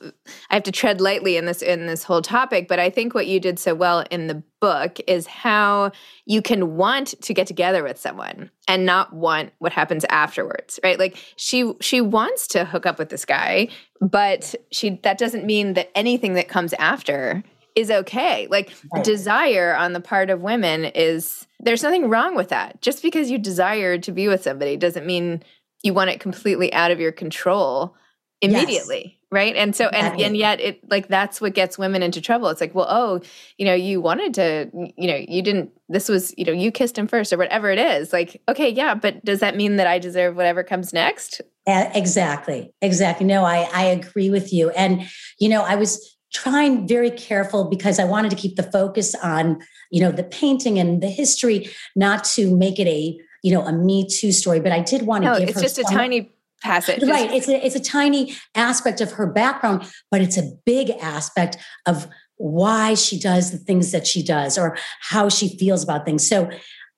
I 0.49 0.55
have 0.55 0.63
to 0.63 0.71
tread 0.71 0.99
lightly 0.99 1.37
in 1.37 1.45
this 1.45 1.61
in 1.61 1.85
this 1.85 2.03
whole 2.03 2.21
topic, 2.21 2.67
but 2.67 2.79
I 2.79 2.89
think 2.89 3.13
what 3.13 3.27
you 3.27 3.39
did 3.39 3.59
so 3.59 3.75
well 3.75 4.03
in 4.09 4.27
the 4.27 4.41
book 4.59 4.97
is 5.05 5.27
how 5.27 5.91
you 6.25 6.41
can 6.41 6.75
want 6.75 7.13
to 7.21 7.33
get 7.33 7.45
together 7.45 7.83
with 7.83 7.99
someone 7.99 8.49
and 8.67 8.85
not 8.85 9.13
want 9.13 9.53
what 9.59 9.73
happens 9.73 10.05
afterwards, 10.09 10.79
right? 10.83 10.97
Like 10.97 11.17
she 11.35 11.71
she 11.81 12.01
wants 12.01 12.47
to 12.47 12.65
hook 12.65 12.85
up 12.85 12.97
with 12.97 13.09
this 13.09 13.25
guy, 13.25 13.67
but 14.01 14.55
she 14.71 14.99
that 15.03 15.19
doesn't 15.19 15.45
mean 15.45 15.73
that 15.73 15.91
anything 15.93 16.33
that 16.33 16.47
comes 16.47 16.73
after 16.73 17.43
is 17.77 17.91
okay. 17.91 18.47
Like 18.49 18.73
right. 18.91 19.03
desire 19.03 19.75
on 19.75 19.93
the 19.93 20.01
part 20.01 20.31
of 20.31 20.41
women 20.41 20.85
is 20.85 21.45
there's 21.59 21.83
nothing 21.83 22.09
wrong 22.09 22.35
with 22.35 22.49
that. 22.49 22.81
Just 22.81 23.03
because 23.03 23.29
you 23.29 23.37
desire 23.37 23.99
to 23.99 24.11
be 24.11 24.27
with 24.27 24.41
somebody 24.41 24.77
doesn't 24.77 25.05
mean 25.05 25.43
you 25.83 25.93
want 25.93 26.09
it 26.09 26.19
completely 26.19 26.73
out 26.73 26.89
of 26.89 26.99
your 26.99 27.11
control 27.11 27.95
immediately. 28.41 29.03
Yes. 29.05 29.13
Right. 29.29 29.55
And 29.55 29.75
so, 29.75 29.89
and, 29.89 30.19
and 30.21 30.37
yet 30.37 30.59
it 30.59 30.89
like, 30.89 31.07
that's 31.07 31.39
what 31.39 31.53
gets 31.53 31.77
women 31.77 32.01
into 32.01 32.19
trouble. 32.19 32.47
It's 32.47 32.61
like, 32.61 32.73
well, 32.73 32.87
oh, 32.89 33.21
you 33.57 33.65
know, 33.65 33.73
you 33.73 34.01
wanted 34.01 34.33
to, 34.35 34.71
you 34.73 35.07
know, 35.07 35.17
you 35.27 35.41
didn't, 35.41 35.69
this 35.89 36.09
was, 36.09 36.33
you 36.37 36.45
know, 36.45 36.53
you 36.53 36.71
kissed 36.71 36.97
him 36.97 37.07
first 37.07 37.31
or 37.31 37.37
whatever 37.37 37.69
it 37.69 37.77
is. 37.77 38.11
Like, 38.11 38.41
okay, 38.49 38.69
yeah, 38.69 38.95
but 38.95 39.23
does 39.23 39.41
that 39.41 39.55
mean 39.55 39.75
that 39.75 39.85
I 39.85 39.99
deserve 39.99 40.35
whatever 40.35 40.63
comes 40.63 40.93
next? 40.93 41.41
Uh, 41.67 41.91
exactly. 41.93 42.73
Exactly. 42.81 43.27
No, 43.27 43.43
I, 43.43 43.69
I 43.73 43.83
agree 43.83 44.29
with 44.29 44.51
you. 44.51 44.69
And, 44.71 45.07
you 45.39 45.49
know, 45.49 45.61
I 45.61 45.75
was 45.75 46.16
trying 46.33 46.87
very 46.87 47.11
careful 47.11 47.65
because 47.65 47.99
I 47.99 48.03
wanted 48.03 48.31
to 48.31 48.35
keep 48.35 48.55
the 48.55 48.63
focus 48.63 49.15
on, 49.15 49.59
you 49.91 50.01
know, 50.01 50.11
the 50.11 50.23
painting 50.23 50.77
and 50.77 51.01
the 51.01 51.09
history, 51.09 51.69
not 51.95 52.23
to 52.35 52.55
make 52.55 52.79
it 52.79 52.87
a, 52.87 53.17
you 53.43 53.53
know, 53.53 53.65
a 53.65 53.71
Me 53.71 54.07
Too 54.07 54.31
story. 54.31 54.59
But 54.59 54.71
I 54.71 54.79
did 54.81 55.03
want 55.03 55.23
to 55.23 55.31
no, 55.31 55.39
give 55.39 55.49
it's 55.49 55.61
just 55.61 55.77
a 55.77 55.83
tiny 55.83 56.33
passage. 56.61 57.03
Right. 57.03 57.31
It's 57.31 57.47
a, 57.47 57.65
it's 57.65 57.75
a 57.75 57.83
tiny 57.83 58.35
aspect 58.55 59.01
of 59.01 59.11
her 59.13 59.27
background, 59.27 59.89
but 60.11 60.21
it's 60.21 60.37
a 60.37 60.51
big 60.65 60.89
aspect 61.01 61.57
of 61.85 62.07
why 62.37 62.93
she 62.93 63.19
does 63.19 63.51
the 63.51 63.57
things 63.57 63.91
that 63.91 64.05
she 64.05 64.23
does 64.23 64.57
or 64.57 64.77
how 65.01 65.29
she 65.29 65.57
feels 65.57 65.83
about 65.83 66.05
things. 66.05 66.27
So, 66.27 66.49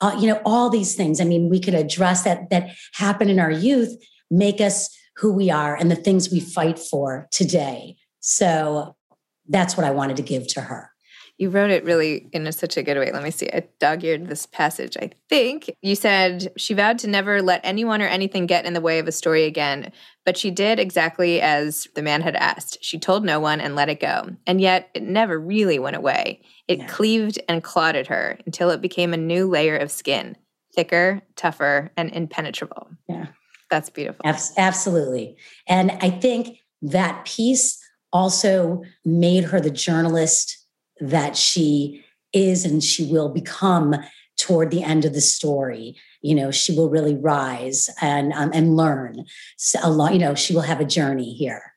uh, 0.02 0.18
you 0.20 0.28
know, 0.28 0.42
all 0.46 0.70
these 0.70 0.96
things. 0.96 1.20
I 1.20 1.26
mean, 1.26 1.50
we 1.50 1.60
could 1.60 1.74
address 1.74 2.24
that 2.24 2.50
that 2.50 2.72
happen 2.94 3.30
in 3.30 3.40
our 3.40 3.52
youth, 3.52 3.96
make 4.32 4.62
us 4.62 4.90
who 5.18 5.34
we 5.34 5.50
are, 5.50 5.76
and 5.76 5.92
the 5.92 5.96
things 5.96 6.32
we 6.32 6.40
fight 6.40 6.80
for 6.80 7.28
today. 7.32 7.98
So 8.22 8.96
that's 9.50 9.76
what 9.76 9.86
I 9.86 9.92
wanted 9.92 10.18
to 10.18 10.24
give 10.24 10.48
to 10.50 10.62
her. 10.62 10.92
You 11.38 11.50
wrote 11.50 11.72
it 11.72 11.86
really 11.86 12.28
in 12.34 12.46
a, 12.48 12.52
such 12.52 12.76
a 12.76 12.84
good 12.84 12.98
way. 12.98 13.12
Let 13.14 13.24
me 13.24 13.32
see. 13.32 13.50
I 13.52 13.64
dog 13.80 14.04
eared 14.04 14.28
this 14.28 14.46
passage, 14.46 14.98
I 15.00 15.12
think. 15.30 15.72
You 15.82 15.96
said 15.96 16.52
she 16.58 16.74
vowed 16.74 17.00
to 17.00 17.08
never 17.08 17.42
let 17.42 17.62
anyone 17.64 18.02
or 18.02 18.08
anything 18.08 18.46
get 18.46 18.66
in 18.66 18.74
the 18.74 18.82
way 18.82 19.00
of 19.00 19.08
a 19.08 19.14
story 19.14 19.46
again, 19.46 19.94
but 20.26 20.36
she 20.36 20.52
did 20.52 20.80
exactly 20.80 21.40
as 21.40 21.88
the 21.96 22.02
man 22.02 22.22
had 22.22 22.36
asked. 22.36 22.80
She 22.82 23.00
told 23.00 23.24
no 23.24 23.40
one 23.40 23.62
and 23.62 23.74
let 23.74 23.88
it 23.88 24.02
go. 24.02 24.36
And 24.46 24.60
yet 24.60 24.90
it 24.94 25.04
never 25.04 25.40
really 25.40 25.80
went 25.80 25.96
away. 25.96 26.42
It 26.68 26.90
cleaved 26.90 27.40
and 27.48 27.64
clotted 27.64 28.08
her 28.08 28.38
until 28.46 28.70
it 28.70 28.82
became 28.82 29.14
a 29.14 29.18
new 29.18 29.48
layer 29.48 29.78
of 29.78 29.92
skin, 29.92 30.36
thicker, 30.76 31.22
tougher, 31.38 31.94
and 31.96 32.12
impenetrable. 32.12 32.90
Yeah. 33.08 33.28
That's 33.70 33.90
beautiful. 33.90 34.26
Absolutely. 34.26 35.38
And 35.68 35.92
I 36.02 36.10
think 36.10 36.58
that 36.82 37.24
piece 37.24 37.79
also 38.12 38.84
made 39.06 39.46
her 39.46 39.60
the 39.60 39.70
journalist 39.70 40.58
that 41.00 41.36
she 41.36 42.04
is 42.34 42.66
and 42.66 42.84
she 42.84 43.06
will 43.06 43.30
become 43.30 43.96
toward 44.38 44.72
the 44.72 44.84
end 44.84 45.06
of 45.06 45.14
the 45.14 45.22
story. 45.22 45.96
You 46.22 46.36
know 46.36 46.52
she 46.52 46.76
will 46.76 46.90
really 46.90 47.16
rise 47.16 47.90
and 48.02 48.34
um, 48.34 48.52
and 48.54 48.76
learn 48.76 49.26
so 49.58 49.80
a 49.82 49.90
lot 49.90 50.14
you 50.14 50.20
know 50.20 50.36
she 50.36 50.54
will 50.54 50.62
have 50.62 50.82
a 50.82 50.86
journey 50.86 51.34
here. 51.34 51.74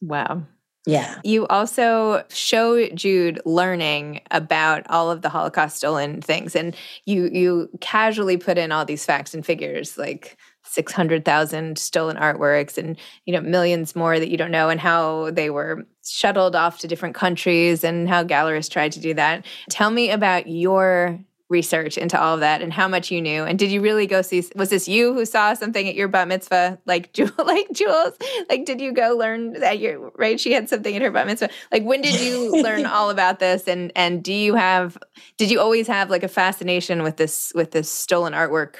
Wow. 0.00 0.42
Yeah. 0.86 1.20
You 1.22 1.46
also 1.48 2.24
show 2.30 2.88
jude 2.88 3.40
learning 3.44 4.22
about 4.30 4.88
all 4.88 5.10
of 5.10 5.22
the 5.22 5.28
holocaust 5.28 5.76
stolen 5.76 6.22
things 6.22 6.56
and 6.56 6.74
you 7.04 7.28
you 7.30 7.68
casually 7.80 8.36
put 8.36 8.58
in 8.58 8.72
all 8.72 8.84
these 8.84 9.04
facts 9.04 9.34
and 9.34 9.44
figures 9.44 9.98
like 9.98 10.38
600,000 10.68 11.78
stolen 11.78 12.16
artworks 12.16 12.78
and 12.78 12.96
you 13.24 13.32
know 13.32 13.40
millions 13.40 13.96
more 13.96 14.18
that 14.18 14.30
you 14.30 14.36
don't 14.36 14.50
know 14.50 14.68
and 14.68 14.80
how 14.80 15.30
they 15.30 15.50
were 15.50 15.86
shuttled 16.06 16.56
off 16.56 16.78
to 16.78 16.88
different 16.88 17.14
countries 17.14 17.84
and 17.84 18.08
how 18.08 18.24
gallerists 18.24 18.70
tried 18.70 18.92
to 18.92 19.00
do 19.00 19.14
that. 19.14 19.44
Tell 19.70 19.90
me 19.90 20.10
about 20.10 20.46
your 20.46 21.18
research 21.48 21.96
into 21.96 22.20
all 22.20 22.34
of 22.34 22.40
that 22.40 22.60
and 22.60 22.72
how 22.72 22.86
much 22.86 23.10
you 23.10 23.22
knew. 23.22 23.44
And 23.44 23.58
did 23.58 23.70
you 23.70 23.80
really 23.80 24.06
go 24.06 24.20
see 24.20 24.44
was 24.54 24.68
this 24.68 24.86
you 24.86 25.14
who 25.14 25.24
saw 25.24 25.54
something 25.54 25.88
at 25.88 25.94
your 25.94 26.08
bat 26.08 26.28
mitzvah 26.28 26.78
like 26.84 27.16
like 27.38 27.72
Jules 27.72 28.14
like 28.50 28.66
did 28.66 28.80
you 28.80 28.92
go 28.92 29.16
learn 29.16 29.54
that 29.54 29.78
your 29.78 30.10
right? 30.16 30.38
She 30.38 30.52
had 30.52 30.68
something 30.68 30.94
at 30.94 31.02
her 31.02 31.10
bat 31.10 31.26
mitzvah. 31.26 31.48
Like 31.72 31.84
when 31.84 32.02
did 32.02 32.20
you 32.20 32.52
learn 32.62 32.84
all 32.84 33.08
about 33.08 33.38
this? 33.38 33.66
And 33.66 33.92
and 33.96 34.22
do 34.22 34.32
you 34.32 34.54
have 34.54 34.98
did 35.38 35.50
you 35.50 35.60
always 35.60 35.86
have 35.86 36.10
like 36.10 36.22
a 36.22 36.28
fascination 36.28 37.02
with 37.02 37.16
this 37.16 37.52
with 37.54 37.70
this 37.70 37.90
stolen 37.90 38.34
artwork 38.34 38.76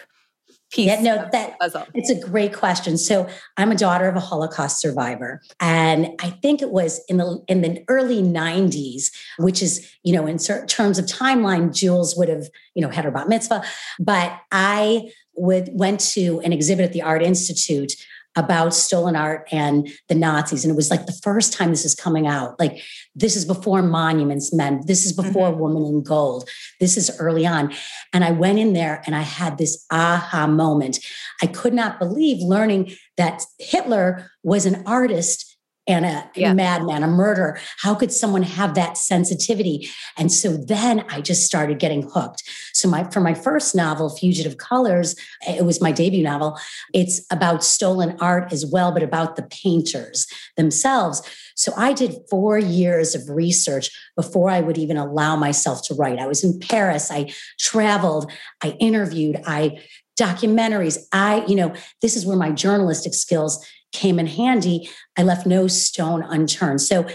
piece 0.70 0.86
yeah, 0.86 1.00
no, 1.00 1.28
that? 1.32 1.56
It's 1.94 2.10
a 2.10 2.18
great 2.18 2.52
question. 2.52 2.98
So 2.98 3.28
I'm 3.56 3.70
a 3.70 3.74
daughter 3.74 4.08
of 4.08 4.16
a 4.16 4.20
Holocaust 4.20 4.80
survivor. 4.80 5.40
And 5.60 6.10
I 6.20 6.30
think 6.30 6.62
it 6.62 6.70
was 6.70 7.00
in 7.08 7.16
the 7.16 7.42
in 7.48 7.62
the 7.62 7.84
early 7.88 8.22
90s, 8.22 9.06
which 9.38 9.62
is, 9.62 9.90
you 10.02 10.12
know, 10.12 10.26
in 10.26 10.38
terms 10.38 10.98
of 10.98 11.06
timeline, 11.06 11.74
Jules 11.74 12.16
would 12.16 12.28
have, 12.28 12.48
you 12.74 12.82
know, 12.82 12.90
had 12.90 13.04
her 13.04 13.10
bat 13.10 13.28
mitzvah. 13.28 13.62
But 13.98 14.38
I 14.52 15.10
would 15.36 15.70
went 15.72 16.00
to 16.00 16.40
an 16.40 16.52
exhibit 16.52 16.84
at 16.84 16.92
the 16.92 17.02
Art 17.02 17.22
Institute 17.22 17.92
about 18.36 18.74
stolen 18.74 19.16
art 19.16 19.48
and 19.50 19.88
the 20.08 20.14
Nazis. 20.14 20.64
And 20.64 20.70
it 20.70 20.76
was 20.76 20.90
like 20.90 21.06
the 21.06 21.18
first 21.22 21.52
time 21.52 21.70
this 21.70 21.84
is 21.84 21.94
coming 21.94 22.26
out. 22.26 22.58
Like, 22.60 22.82
this 23.14 23.34
is 23.34 23.44
before 23.44 23.82
Monuments 23.82 24.52
Men. 24.52 24.82
This 24.86 25.04
is 25.04 25.12
before 25.12 25.50
mm-hmm. 25.50 25.60
Woman 25.60 25.84
in 25.84 26.02
Gold. 26.02 26.48
This 26.78 26.96
is 26.96 27.10
early 27.18 27.46
on. 27.46 27.72
And 28.12 28.24
I 28.24 28.30
went 28.30 28.58
in 28.58 28.74
there 28.74 29.02
and 29.06 29.16
I 29.16 29.22
had 29.22 29.58
this 29.58 29.84
aha 29.90 30.46
moment. 30.46 31.00
I 31.42 31.46
could 31.46 31.74
not 31.74 31.98
believe 31.98 32.38
learning 32.40 32.92
that 33.16 33.42
Hitler 33.58 34.30
was 34.42 34.66
an 34.66 34.82
artist 34.86 35.47
and 35.88 36.04
a 36.04 36.30
yeah. 36.36 36.52
madman, 36.52 37.02
a 37.02 37.08
murderer. 37.08 37.58
How 37.78 37.94
could 37.94 38.12
someone 38.12 38.42
have 38.42 38.74
that 38.74 38.98
sensitivity? 38.98 39.88
And 40.18 40.30
so 40.30 40.56
then 40.56 41.04
I 41.08 41.22
just 41.22 41.46
started 41.46 41.78
getting 41.78 42.02
hooked. 42.02 42.44
So 42.74 42.88
my 42.88 43.04
for 43.04 43.20
my 43.20 43.34
first 43.34 43.74
novel, 43.74 44.14
Fugitive 44.14 44.58
Colors, 44.58 45.16
it 45.48 45.64
was 45.64 45.80
my 45.80 45.90
debut 45.90 46.22
novel. 46.22 46.58
It's 46.92 47.22
about 47.30 47.64
stolen 47.64 48.16
art 48.20 48.52
as 48.52 48.66
well, 48.66 48.92
but 48.92 49.02
about 49.02 49.36
the 49.36 49.42
painters 49.42 50.26
themselves. 50.56 51.22
So 51.56 51.72
I 51.76 51.92
did 51.94 52.18
four 52.30 52.58
years 52.58 53.14
of 53.14 53.28
research 53.28 53.90
before 54.14 54.50
I 54.50 54.60
would 54.60 54.78
even 54.78 54.96
allow 54.96 55.34
myself 55.34 55.82
to 55.88 55.94
write. 55.94 56.18
I 56.18 56.26
was 56.26 56.44
in 56.44 56.60
Paris. 56.60 57.10
I 57.10 57.32
traveled. 57.58 58.30
I 58.62 58.76
interviewed. 58.78 59.40
I 59.46 59.80
documentaries. 60.18 60.98
I, 61.12 61.44
you 61.46 61.54
know, 61.54 61.74
this 62.02 62.16
is 62.16 62.26
where 62.26 62.36
my 62.36 62.50
journalistic 62.50 63.14
skills 63.14 63.64
came 63.92 64.18
in 64.18 64.26
handy, 64.26 64.88
I 65.16 65.22
left 65.22 65.46
no 65.46 65.66
stone 65.66 66.22
unturned. 66.22 66.80
So, 66.80 67.06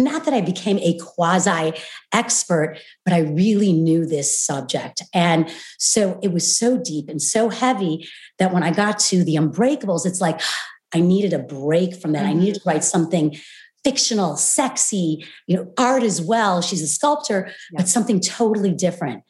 not 0.00 0.24
that 0.24 0.34
I 0.34 0.40
became 0.40 0.78
a 0.78 0.96
quasi 0.98 1.72
expert, 2.12 2.78
but 3.04 3.12
I 3.12 3.18
really 3.18 3.72
knew 3.72 4.06
this 4.06 4.40
subject. 4.40 5.02
And 5.12 5.50
so 5.76 6.20
it 6.22 6.32
was 6.32 6.56
so 6.56 6.78
deep 6.78 7.08
and 7.08 7.20
so 7.20 7.48
heavy 7.48 8.08
that 8.38 8.54
when 8.54 8.62
I 8.62 8.70
got 8.70 9.00
to 9.00 9.24
the 9.24 9.34
Unbreakables, 9.34 10.06
it's 10.06 10.20
like 10.20 10.40
I 10.94 11.00
needed 11.00 11.34
a 11.34 11.38
break 11.38 11.96
from 11.96 12.12
that. 12.12 12.22
Mm-hmm. 12.22 12.30
I 12.30 12.40
needed 12.40 12.54
to 12.54 12.60
write 12.64 12.84
something 12.84 13.36
fictional, 13.84 14.36
sexy, 14.36 15.26
you 15.46 15.56
know, 15.56 15.72
art 15.76 16.02
as 16.02 16.20
well. 16.20 16.62
She's 16.62 16.82
a 16.82 16.86
sculptor, 16.86 17.46
yeah. 17.72 17.78
but 17.78 17.88
something 17.88 18.20
totally 18.20 18.72
different. 18.72 19.22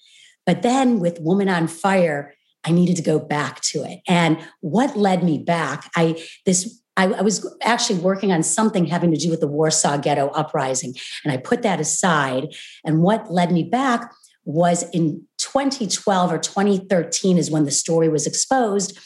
But 0.47 0.63
then 0.63 1.01
with 1.01 1.21
Woman 1.21 1.49
on 1.49 1.67
Fire, 1.67 2.35
I 2.65 2.71
needed 2.71 2.97
to 2.97 3.03
go 3.03 3.19
back 3.19 3.61
to 3.63 3.85
it. 3.85 4.01
And 4.07 4.39
what 4.61 4.97
led 4.97 5.25
me 5.25 5.39
back? 5.39 5.91
I 5.97 6.23
this 6.47 6.81
I, 6.99 7.05
I, 7.05 7.23
was 7.23 7.57
actually 7.63 8.01
working 8.01 8.33
on 8.33 8.43
something 8.43 8.85
having 8.85 9.13
to 9.13 9.17
do 9.17 9.31
with 9.31 9.41
the 9.41 9.47
Warsaw 9.47 9.97
Ghetto 9.99 10.29
uprising. 10.31 10.95
And 11.25 11.33
I 11.33 11.37
put 11.37 11.63
that 11.63 11.81
aside. 11.81 12.55
And 12.85 13.03
what 13.03 13.33
led 13.33 13.53
me 13.53 13.63
back 13.63 14.13
was 14.45 14.83
in 14.91 15.25
2012 15.39 16.33
or 16.33 16.39
2013 16.39 17.39
is 17.39 17.51
when 17.51 17.65
the 17.65 17.71
story 17.71 18.09
was 18.09 18.27
exposed. 18.27 18.99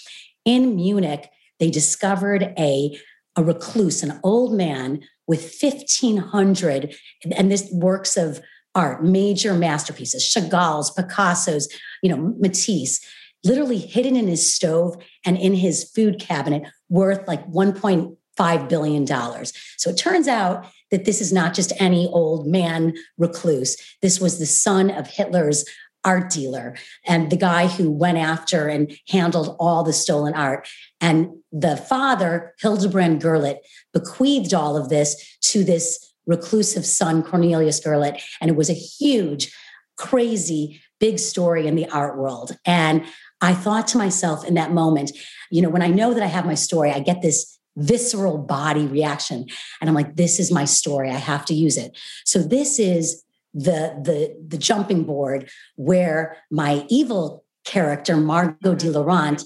In 0.44 0.74
Munich, 0.74 1.28
they 1.60 1.70
discovered 1.70 2.54
a, 2.58 2.98
a 3.36 3.44
recluse, 3.44 4.02
an 4.02 4.18
old 4.24 4.54
man 4.54 5.02
with 5.26 5.54
1,500, 5.60 6.94
and 7.36 7.50
this 7.50 7.70
works 7.72 8.16
of 8.16 8.40
art, 8.74 9.04
major 9.04 9.54
masterpieces, 9.54 10.24
Chagall's, 10.24 10.90
Picasso's, 10.90 11.68
you 12.02 12.10
know, 12.10 12.34
Matisse 12.38 13.04
literally 13.44 13.78
hidden 13.78 14.16
in 14.16 14.28
his 14.28 14.54
stove 14.54 14.96
and 15.24 15.36
in 15.36 15.54
his 15.54 15.84
food 15.84 16.18
cabinet 16.20 16.62
worth 16.88 17.26
like 17.26 17.44
1.5 17.48 18.68
billion 18.68 19.04
dollars. 19.04 19.52
So 19.76 19.90
it 19.90 19.98
turns 19.98 20.28
out 20.28 20.66
that 20.90 21.04
this 21.04 21.20
is 21.20 21.32
not 21.32 21.54
just 21.54 21.72
any 21.80 22.06
old 22.06 22.46
man 22.46 22.94
recluse. 23.18 23.76
This 24.02 24.20
was 24.20 24.38
the 24.38 24.46
son 24.46 24.90
of 24.90 25.06
Hitler's 25.06 25.64
art 26.04 26.30
dealer 26.30 26.76
and 27.06 27.30
the 27.30 27.36
guy 27.36 27.68
who 27.68 27.90
went 27.90 28.18
after 28.18 28.68
and 28.68 28.96
handled 29.08 29.56
all 29.58 29.82
the 29.82 29.92
stolen 29.92 30.34
art. 30.34 30.68
And 31.00 31.30
the 31.52 31.76
father, 31.76 32.54
Hildebrand 32.60 33.22
Gurlitt, 33.22 33.58
bequeathed 33.92 34.52
all 34.52 34.76
of 34.76 34.88
this 34.88 35.38
to 35.42 35.64
this 35.64 36.12
reclusive 36.26 36.84
son, 36.84 37.22
Cornelius 37.22 37.80
Gurlitt. 37.80 38.20
And 38.40 38.50
it 38.50 38.56
was 38.56 38.70
a 38.70 38.74
huge, 38.74 39.54
crazy, 39.96 40.80
big 40.98 41.18
story 41.18 41.66
in 41.66 41.74
the 41.74 41.88
art 41.88 42.16
world. 42.16 42.56
And 42.64 43.04
I 43.42 43.54
thought 43.54 43.86
to 43.88 43.98
myself 43.98 44.46
in 44.46 44.54
that 44.54 44.72
moment, 44.72 45.10
you 45.50 45.60
know, 45.60 45.68
when 45.68 45.82
I 45.82 45.88
know 45.88 46.14
that 46.14 46.22
I 46.22 46.26
have 46.26 46.46
my 46.46 46.54
story, 46.54 46.90
I 46.92 47.00
get 47.00 47.20
this 47.20 47.58
visceral 47.76 48.38
body 48.38 48.86
reaction. 48.86 49.46
And 49.80 49.90
I'm 49.90 49.94
like, 49.94 50.16
this 50.16 50.38
is 50.38 50.52
my 50.52 50.64
story. 50.64 51.10
I 51.10 51.16
have 51.16 51.44
to 51.46 51.54
use 51.54 51.76
it. 51.76 51.98
So 52.24 52.38
this 52.38 52.78
is 52.78 53.24
the 53.54 54.00
the 54.02 54.34
the 54.48 54.56
jumping 54.56 55.04
board 55.04 55.50
where 55.76 56.38
my 56.50 56.86
evil 56.88 57.44
character 57.64 58.16
Margot 58.16 58.56
mm-hmm. 58.62 58.78
de 58.78 58.90
Laurent 58.90 59.42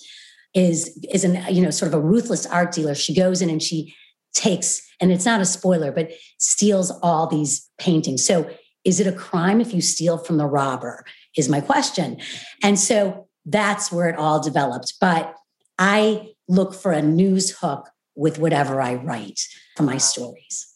is 0.55 0.97
is 1.13 1.25
an 1.25 1.43
you 1.53 1.61
know 1.61 1.71
sort 1.71 1.93
of 1.93 1.99
a 1.99 2.03
ruthless 2.03 2.47
art 2.47 2.73
dealer. 2.73 2.95
She 2.95 3.15
goes 3.15 3.43
in 3.43 3.51
and 3.51 3.63
she 3.63 3.95
takes 4.33 4.83
and 5.01 5.11
it's 5.11 5.25
not 5.25 5.41
a 5.41 5.45
spoiler, 5.45 5.91
but 5.91 6.11
steals 6.39 6.91
all 7.03 7.27
these 7.27 7.69
paintings. 7.79 8.25
So 8.25 8.49
is 8.85 9.01
it 9.01 9.07
a 9.07 9.13
crime 9.13 9.61
if 9.61 9.75
you 9.75 9.81
steal 9.81 10.19
from 10.19 10.37
the 10.37 10.47
robber? 10.47 11.05
Is 11.37 11.49
my 11.49 11.61
question. 11.61 12.19
And 12.63 12.79
so 12.79 13.26
that's 13.47 13.91
where 13.91 14.09
it 14.09 14.17
all 14.17 14.43
developed. 14.43 14.95
But 15.01 15.35
I 15.79 16.33
look 16.49 16.75
for 16.75 16.93
a 16.93 17.01
news 17.01 17.57
hook 17.59 17.89
with 18.15 18.39
whatever 18.39 18.81
I 18.81 18.95
write 18.95 19.41
for 19.77 19.85
my 19.85 19.99
stories. 19.99 20.67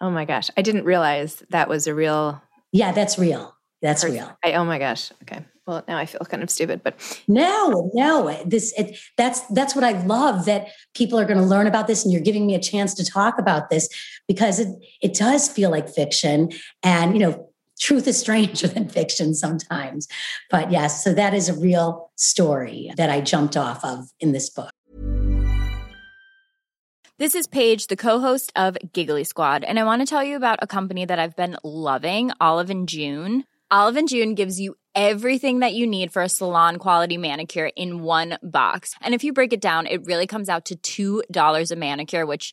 Oh 0.00 0.10
my 0.10 0.24
gosh. 0.24 0.50
I 0.56 0.62
didn't 0.62 0.84
realize 0.84 1.42
that 1.50 1.68
was 1.68 1.86
a 1.86 1.94
real. 1.94 2.40
Yeah, 2.72 2.92
that's 2.92 3.18
real. 3.18 3.56
That's 3.82 4.02
person. 4.02 4.16
real. 4.16 4.38
I, 4.44 4.52
oh 4.54 4.64
my 4.64 4.78
gosh. 4.78 5.10
Okay. 5.22 5.44
Well, 5.66 5.84
now 5.86 5.98
I 5.98 6.06
feel 6.06 6.20
kind 6.20 6.42
of 6.42 6.48
stupid, 6.48 6.80
but 6.82 7.22
no, 7.28 7.90
no. 7.92 8.42
This 8.46 8.72
it, 8.78 8.98
that's 9.18 9.42
that's 9.48 9.74
what 9.74 9.84
I 9.84 10.02
love 10.04 10.46
that 10.46 10.68
people 10.94 11.18
are 11.18 11.26
going 11.26 11.38
to 11.38 11.44
learn 11.44 11.66
about 11.66 11.86
this, 11.86 12.04
and 12.04 12.12
you're 12.12 12.22
giving 12.22 12.46
me 12.46 12.54
a 12.54 12.58
chance 12.58 12.94
to 12.94 13.04
talk 13.04 13.38
about 13.38 13.68
this 13.68 13.86
because 14.26 14.60
it 14.60 14.68
it 15.02 15.12
does 15.12 15.46
feel 15.46 15.70
like 15.70 15.86
fiction, 15.86 16.48
and 16.82 17.12
you 17.12 17.18
know, 17.18 17.47
truth 17.78 18.06
is 18.06 18.18
stranger 18.18 18.66
than 18.66 18.88
fiction 18.88 19.34
sometimes. 19.34 20.08
But 20.50 20.70
yes, 20.70 21.02
so 21.02 21.14
that 21.14 21.34
is 21.34 21.48
a 21.48 21.54
real 21.54 22.10
story 22.16 22.92
that 22.96 23.10
I 23.10 23.20
jumped 23.20 23.56
off 23.56 23.84
of 23.84 24.10
in 24.20 24.32
this 24.32 24.50
book. 24.50 24.70
This 27.18 27.34
is 27.34 27.48
Paige, 27.48 27.88
the 27.88 27.96
co-host 27.96 28.52
of 28.54 28.78
Giggly 28.92 29.24
Squad, 29.24 29.64
and 29.64 29.76
I 29.76 29.82
want 29.82 30.02
to 30.02 30.06
tell 30.06 30.22
you 30.22 30.36
about 30.36 30.60
a 30.62 30.68
company 30.68 31.04
that 31.04 31.18
I've 31.18 31.34
been 31.34 31.56
loving, 31.64 32.30
Olive 32.40 32.70
and 32.70 32.88
June. 32.88 33.42
Olive 33.72 33.96
and 33.96 34.08
June 34.08 34.34
gives 34.36 34.60
you 34.60 34.76
everything 34.94 35.58
that 35.58 35.74
you 35.74 35.84
need 35.84 36.12
for 36.12 36.22
a 36.22 36.28
salon 36.28 36.76
quality 36.76 37.16
manicure 37.16 37.70
in 37.74 38.02
one 38.02 38.38
box. 38.42 38.94
And 39.00 39.14
if 39.14 39.24
you 39.24 39.32
break 39.32 39.52
it 39.52 39.60
down, 39.60 39.86
it 39.88 40.06
really 40.06 40.28
comes 40.28 40.48
out 40.48 40.70
to 40.76 41.24
$2 41.24 41.70
a 41.70 41.76
manicure, 41.76 42.24
which 42.24 42.52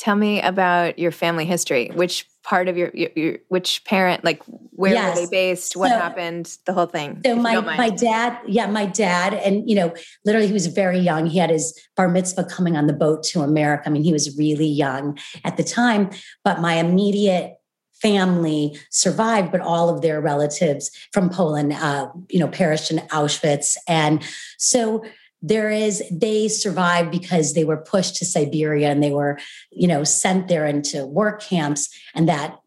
tell 0.00 0.16
me 0.16 0.40
about 0.40 0.98
your 0.98 1.12
family 1.12 1.44
history. 1.44 1.90
Which 1.94 2.26
part 2.42 2.68
of 2.68 2.76
your, 2.78 2.90
your, 2.94 3.10
your 3.14 3.38
which 3.48 3.84
parent, 3.84 4.24
like 4.24 4.42
where 4.70 4.94
Yes. 4.94 5.14
were 5.14 5.26
they 5.26 5.30
based? 5.30 5.76
What 5.76 5.90
So- 5.90 5.98
happened? 5.98 6.56
The 6.64 6.72
whole 6.72 6.86
thing. 6.86 7.20
So 7.24 7.36
my 7.36 7.60
my 7.60 7.90
dad, 7.90 8.38
yeah, 8.46 8.66
my 8.66 8.86
dad, 8.86 9.34
and 9.34 9.68
you 9.68 9.76
know, 9.76 9.92
literally 10.24 10.46
he 10.46 10.54
was 10.54 10.66
very 10.68 10.98
young. 10.98 11.26
He 11.26 11.38
had 11.38 11.50
his 11.50 11.78
bar 11.96 12.08
mitzvah 12.08 12.44
coming 12.44 12.76
on 12.78 12.86
the 12.86 12.94
boat 12.94 13.22
to 13.24 13.42
America. 13.42 13.82
I 13.86 13.90
mean, 13.90 14.02
he 14.02 14.12
was 14.12 14.36
really 14.38 14.66
young 14.66 15.18
at 15.44 15.58
the 15.58 15.64
time, 15.64 16.08
but 16.42 16.60
my 16.60 16.74
immediate 16.74 17.56
family 18.00 18.78
survived, 18.90 19.52
but 19.52 19.60
all 19.60 19.90
of 19.90 20.00
their 20.00 20.22
relatives 20.22 20.90
from 21.12 21.28
Poland, 21.28 21.74
uh, 21.74 22.08
you 22.30 22.40
know, 22.40 22.48
perished 22.48 22.90
in 22.90 22.96
Auschwitz. 23.08 23.76
And 23.86 24.22
so 24.56 25.04
there 25.42 25.70
is, 25.70 26.02
they 26.10 26.48
survived 26.48 27.10
because 27.10 27.54
they 27.54 27.64
were 27.64 27.76
pushed 27.76 28.16
to 28.16 28.26
Siberia 28.26 28.90
and 28.90 29.02
they 29.02 29.12
were, 29.12 29.38
you 29.70 29.88
know, 29.88 30.04
sent 30.04 30.48
there 30.48 30.66
into 30.66 31.06
work 31.06 31.42
camps 31.42 31.88
and 32.14 32.28
that, 32.28 32.58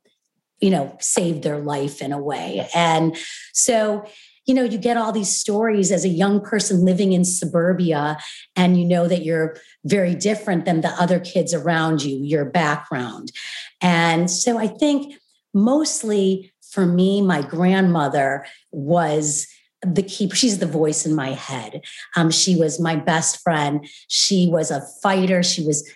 you 0.60 0.70
know, 0.70 0.96
saved 1.00 1.44
their 1.44 1.60
life 1.60 2.02
in 2.02 2.12
a 2.12 2.22
way. 2.22 2.68
And 2.74 3.18
so, 3.52 4.06
you 4.46 4.54
know, 4.54 4.64
you 4.64 4.78
get 4.78 4.98
all 4.98 5.12
these 5.12 5.34
stories 5.34 5.92
as 5.92 6.04
a 6.04 6.10
young 6.10 6.42
person 6.42 6.84
living 6.84 7.14
in 7.14 7.24
suburbia, 7.24 8.18
and 8.56 8.78
you 8.78 8.86
know 8.86 9.08
that 9.08 9.24
you're 9.24 9.56
very 9.86 10.16
different 10.16 10.66
than 10.66 10.82
the 10.82 10.90
other 11.02 11.20
kids 11.20 11.54
around 11.54 12.04
you, 12.04 12.18
your 12.18 12.44
background. 12.44 13.32
And 13.80 14.30
so 14.30 14.58
I 14.58 14.68
think 14.68 15.16
mostly 15.54 16.52
for 16.72 16.86
me, 16.86 17.22
my 17.22 17.42
grandmother 17.42 18.46
was 18.72 19.48
the 19.84 20.04
keeper. 20.04 20.36
She's 20.36 20.60
the 20.60 20.66
voice 20.66 21.06
in 21.06 21.16
my 21.16 21.32
head. 21.32 21.82
Um, 22.16 22.32
she 22.32 22.56
was 22.56 22.80
my 22.80 22.96
best 22.96 23.42
friend. 23.42 23.88
She 24.08 24.48
was 24.50 24.72
a 24.72 24.86
fighter. 25.02 25.44
She 25.44 25.66
was 25.66 25.90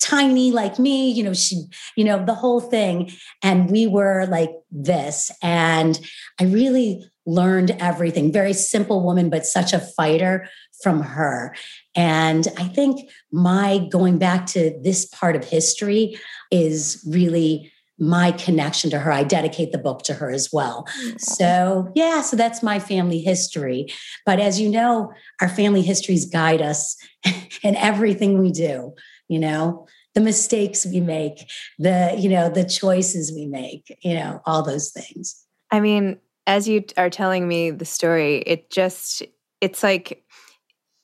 tiny 0.00 0.50
like 0.50 0.78
me, 0.78 1.10
you 1.10 1.22
know, 1.22 1.34
she, 1.34 1.62
you 1.94 2.04
know, 2.04 2.24
the 2.24 2.34
whole 2.34 2.60
thing. 2.60 3.10
And 3.42 3.70
we 3.70 3.86
were 3.86 4.26
like 4.26 4.50
this. 4.70 5.30
And 5.42 6.00
I 6.40 6.44
really 6.44 7.04
learned 7.26 7.72
everything. 7.78 8.32
Very 8.32 8.54
simple 8.54 9.04
woman, 9.04 9.30
but 9.30 9.46
such 9.46 9.72
a 9.72 9.78
fighter 9.78 10.48
from 10.82 11.02
her. 11.02 11.54
And 11.94 12.48
I 12.56 12.64
think 12.64 13.10
my 13.30 13.86
going 13.90 14.18
back 14.18 14.46
to 14.46 14.78
this 14.82 15.04
part 15.04 15.36
of 15.36 15.44
history 15.44 16.18
is 16.50 17.06
really 17.08 17.70
my 18.00 18.32
connection 18.32 18.90
to 18.90 18.98
her. 18.98 19.12
I 19.12 19.22
dedicate 19.22 19.72
the 19.72 19.78
book 19.78 20.02
to 20.04 20.14
her 20.14 20.30
as 20.30 20.50
well. 20.52 20.86
So, 21.18 21.92
yeah, 21.94 22.22
so 22.22 22.34
that's 22.34 22.62
my 22.62 22.78
family 22.78 23.20
history. 23.20 23.86
But 24.24 24.40
as 24.40 24.58
you 24.58 24.70
know, 24.70 25.12
our 25.40 25.48
family 25.48 25.82
histories 25.82 26.24
guide 26.24 26.62
us 26.62 26.96
in 27.62 27.76
everything 27.76 28.38
we 28.38 28.50
do, 28.50 28.94
you 29.28 29.38
know, 29.38 29.86
the 30.14 30.20
mistakes 30.20 30.86
we 30.86 31.00
make, 31.00 31.48
the, 31.78 32.16
you 32.18 32.28
know, 32.28 32.48
the 32.48 32.64
choices 32.64 33.32
we 33.32 33.46
make, 33.46 33.96
you 34.02 34.14
know, 34.14 34.40
all 34.46 34.62
those 34.62 34.90
things. 34.90 35.44
I 35.70 35.80
mean, 35.80 36.18
as 36.46 36.66
you 36.66 36.84
are 36.96 37.10
telling 37.10 37.46
me 37.46 37.70
the 37.70 37.84
story, 37.84 38.38
it 38.38 38.70
just 38.70 39.22
it's 39.60 39.82
like 39.82 40.24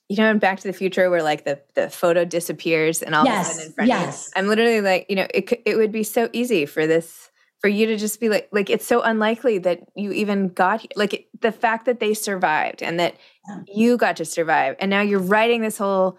you 0.09 0.17
know 0.17 0.29
in 0.31 0.39
Back 0.39 0.59
to 0.61 0.67
the 0.67 0.73
Future 0.73 1.09
where 1.09 1.23
like 1.23 1.43
the 1.45 1.59
the 1.75 1.89
photo 1.89 2.25
disappears 2.25 3.01
and 3.03 3.13
all 3.15 3.25
Yes, 3.25 3.47
of 3.47 3.51
a 3.51 3.53
sudden 3.55 3.67
in 3.67 3.73
front 3.73 3.87
yes. 3.89 4.27
of 4.27 4.33
you. 4.35 4.39
I'm 4.41 4.47
literally 4.47 4.81
like, 4.81 5.05
you 5.09 5.15
know, 5.15 5.27
it 5.33 5.61
it 5.65 5.75
would 5.77 5.91
be 5.91 6.03
so 6.03 6.29
easy 6.33 6.65
for 6.65 6.87
this 6.87 7.29
for 7.59 7.67
you 7.67 7.87
to 7.87 7.97
just 7.97 8.19
be 8.19 8.29
like 8.29 8.47
like 8.51 8.69
it's 8.69 8.85
so 8.85 9.01
unlikely 9.01 9.57
that 9.59 9.79
you 9.95 10.11
even 10.11 10.49
got 10.49 10.81
here. 10.81 10.89
like 10.95 11.13
it, 11.13 11.27
the 11.41 11.51
fact 11.51 11.85
that 11.85 11.99
they 11.99 12.13
survived 12.13 12.81
and 12.83 12.99
that 12.99 13.15
Yeah. 13.49 13.61
you 13.67 13.97
got 13.97 14.15
to 14.17 14.25
survive 14.25 14.75
and 14.79 14.89
now 14.89 15.01
you're 15.01 15.19
writing 15.19 15.61
this 15.61 15.77
whole 15.77 16.17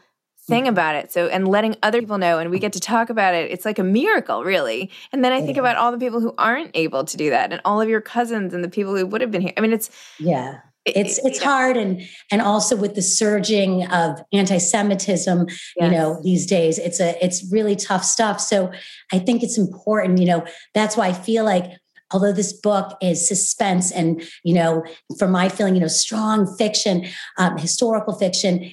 thing 0.49 0.63
Mm-hmm. 0.65 0.69
about 0.71 0.95
it 0.97 1.13
so 1.13 1.27
and 1.29 1.47
letting 1.47 1.77
other 1.83 2.01
people 2.01 2.17
know 2.17 2.39
and 2.39 2.51
we 2.51 2.59
get 2.59 2.73
to 2.73 2.81
talk 2.81 3.11
about 3.11 3.35
it 3.35 3.51
it's 3.53 3.67
like 3.67 3.79
a 3.79 3.85
miracle 3.85 4.45
really 4.45 4.91
and 5.13 5.23
then 5.23 5.31
i 5.31 5.41
think 5.43 5.57
Yeah. 5.57 5.61
about 5.65 5.77
all 5.77 5.93
the 5.93 5.99
people 5.99 6.21
who 6.21 6.35
aren't 6.39 6.71
able 6.75 7.05
to 7.05 7.17
do 7.19 7.29
that 7.31 7.53
and 7.53 7.61
all 7.67 7.83
of 7.83 7.89
your 7.91 8.01
cousins 8.01 8.55
and 8.55 8.65
the 8.65 8.71
people 8.71 8.97
who 8.97 9.05
would 9.07 9.21
have 9.21 9.31
been 9.31 9.43
here 9.43 9.53
i 9.59 9.61
mean 9.61 9.75
it's 9.75 9.91
Yeah. 10.19 10.61
It's 10.97 11.19
it's 11.25 11.43
hard 11.43 11.77
and 11.77 12.03
and 12.31 12.41
also 12.41 12.77
with 12.77 12.95
the 12.95 13.03
surging 13.03 13.87
of 13.87 14.21
anti-semitism 14.33 15.47
yes. 15.49 15.59
you 15.77 15.91
know 15.91 16.21
these 16.23 16.47
days 16.47 16.79
it's 16.79 17.01
a 17.01 17.23
it's 17.25 17.51
really 17.53 17.77
tough 17.77 18.05
stuff 18.05 18.41
so 18.41 18.71
i 19.13 19.19
think 19.19 19.43
it's 19.43 19.59
important 19.59 20.19
you 20.19 20.27
know 20.27 20.45
that's 20.75 20.97
why 20.97 21.09
i 21.09 21.13
feel 21.13 21.45
like 21.45 21.73
although 22.13 22.33
this 22.33 22.53
book 22.53 22.97
is 23.03 23.27
suspense 23.27 23.93
and 23.93 24.23
you 24.45 24.55
know 24.55 24.85
for 25.19 25.29
my 25.29 25.49
feeling 25.49 25.75
you 25.75 25.81
know 25.81 25.89
strong 25.89 26.47
fiction 26.57 27.07
um, 27.39 27.57
historical 27.59 28.15
fiction 28.19 28.71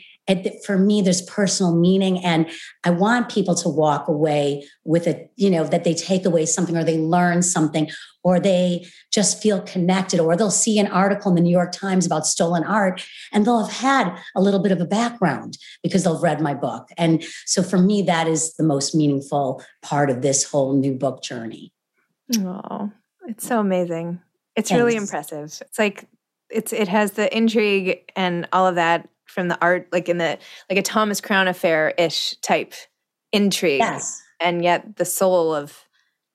for 0.66 0.78
me 0.78 1.02
there's 1.02 1.22
personal 1.24 1.76
meaning 1.76 2.24
and 2.24 2.50
i 2.84 2.90
want 2.90 3.30
people 3.30 3.54
to 3.54 3.70
walk 3.70 4.08
away 4.08 4.64
with 4.84 5.06
a 5.08 5.30
you 5.36 5.50
know 5.50 5.64
that 5.64 5.84
they 5.84 5.94
take 5.94 6.26
away 6.26 6.46
something 6.46 6.76
or 6.76 6.84
they 6.84 6.98
learn 6.98 7.42
something 7.42 7.90
or 8.24 8.40
they 8.40 8.84
just 9.14 9.40
feel 9.42 9.62
connected 9.62 10.20
or 10.20 10.36
they'll 10.36 10.50
see 10.50 10.80
an 10.80 10.88
article 10.88 11.30
in 11.30 11.36
the 11.36 11.42
new 11.42 11.52
york 11.52 11.72
times 11.72 12.06
about 12.06 12.26
stolen 12.26 12.64
art 12.64 13.06
and 13.32 13.46
they'll 13.46 13.64
have 13.64 13.76
had 13.76 14.18
a 14.36 14.42
little 14.42 14.60
bit 14.60 14.72
of 14.72 14.82
a 14.82 14.86
background 14.86 15.58
because 15.84 16.04
they'll 16.04 16.16
have 16.16 16.24
read 16.24 16.42
my 16.42 16.54
book. 16.54 16.90
And 16.98 17.24
so 17.46 17.62
for 17.62 17.78
me 17.78 18.02
that 18.04 18.28
is 18.28 18.56
the 18.56 18.64
most 18.64 18.96
meaningful 18.96 19.64
part 19.82 20.10
of 20.10 20.22
this 20.22 20.44
whole 20.44 20.76
new 20.76 20.94
book 20.94 21.22
journey. 21.22 21.72
Oh 22.40 22.92
it's 23.28 23.48
so 23.48 23.60
amazing. 23.60 24.20
It's 24.56 24.70
Thanks. 24.70 24.80
really 24.84 24.96
impressive. 24.96 25.62
It's 25.62 25.80
like 25.80 26.06
it's 26.50 26.74
it 26.74 26.88
has 26.88 27.12
the 27.12 27.36
intrigue 27.36 28.12
and 28.16 28.48
all 28.54 28.68
of 28.68 28.76
that 28.76 29.10
from 29.26 29.48
the 29.48 29.58
art, 29.62 29.88
like 29.92 30.10
in 30.10 30.18
the 30.18 30.38
like 30.70 30.80
a 30.80 30.82
Thomas 30.82 31.22
Crown 31.22 31.48
affair 31.48 31.94
ish 31.98 32.36
type 32.42 32.74
intrigue, 33.32 33.80
yes. 33.80 34.22
and 34.40 34.64
yet 34.64 34.98
the 34.98 35.06
soul 35.06 35.54
of 35.54 35.86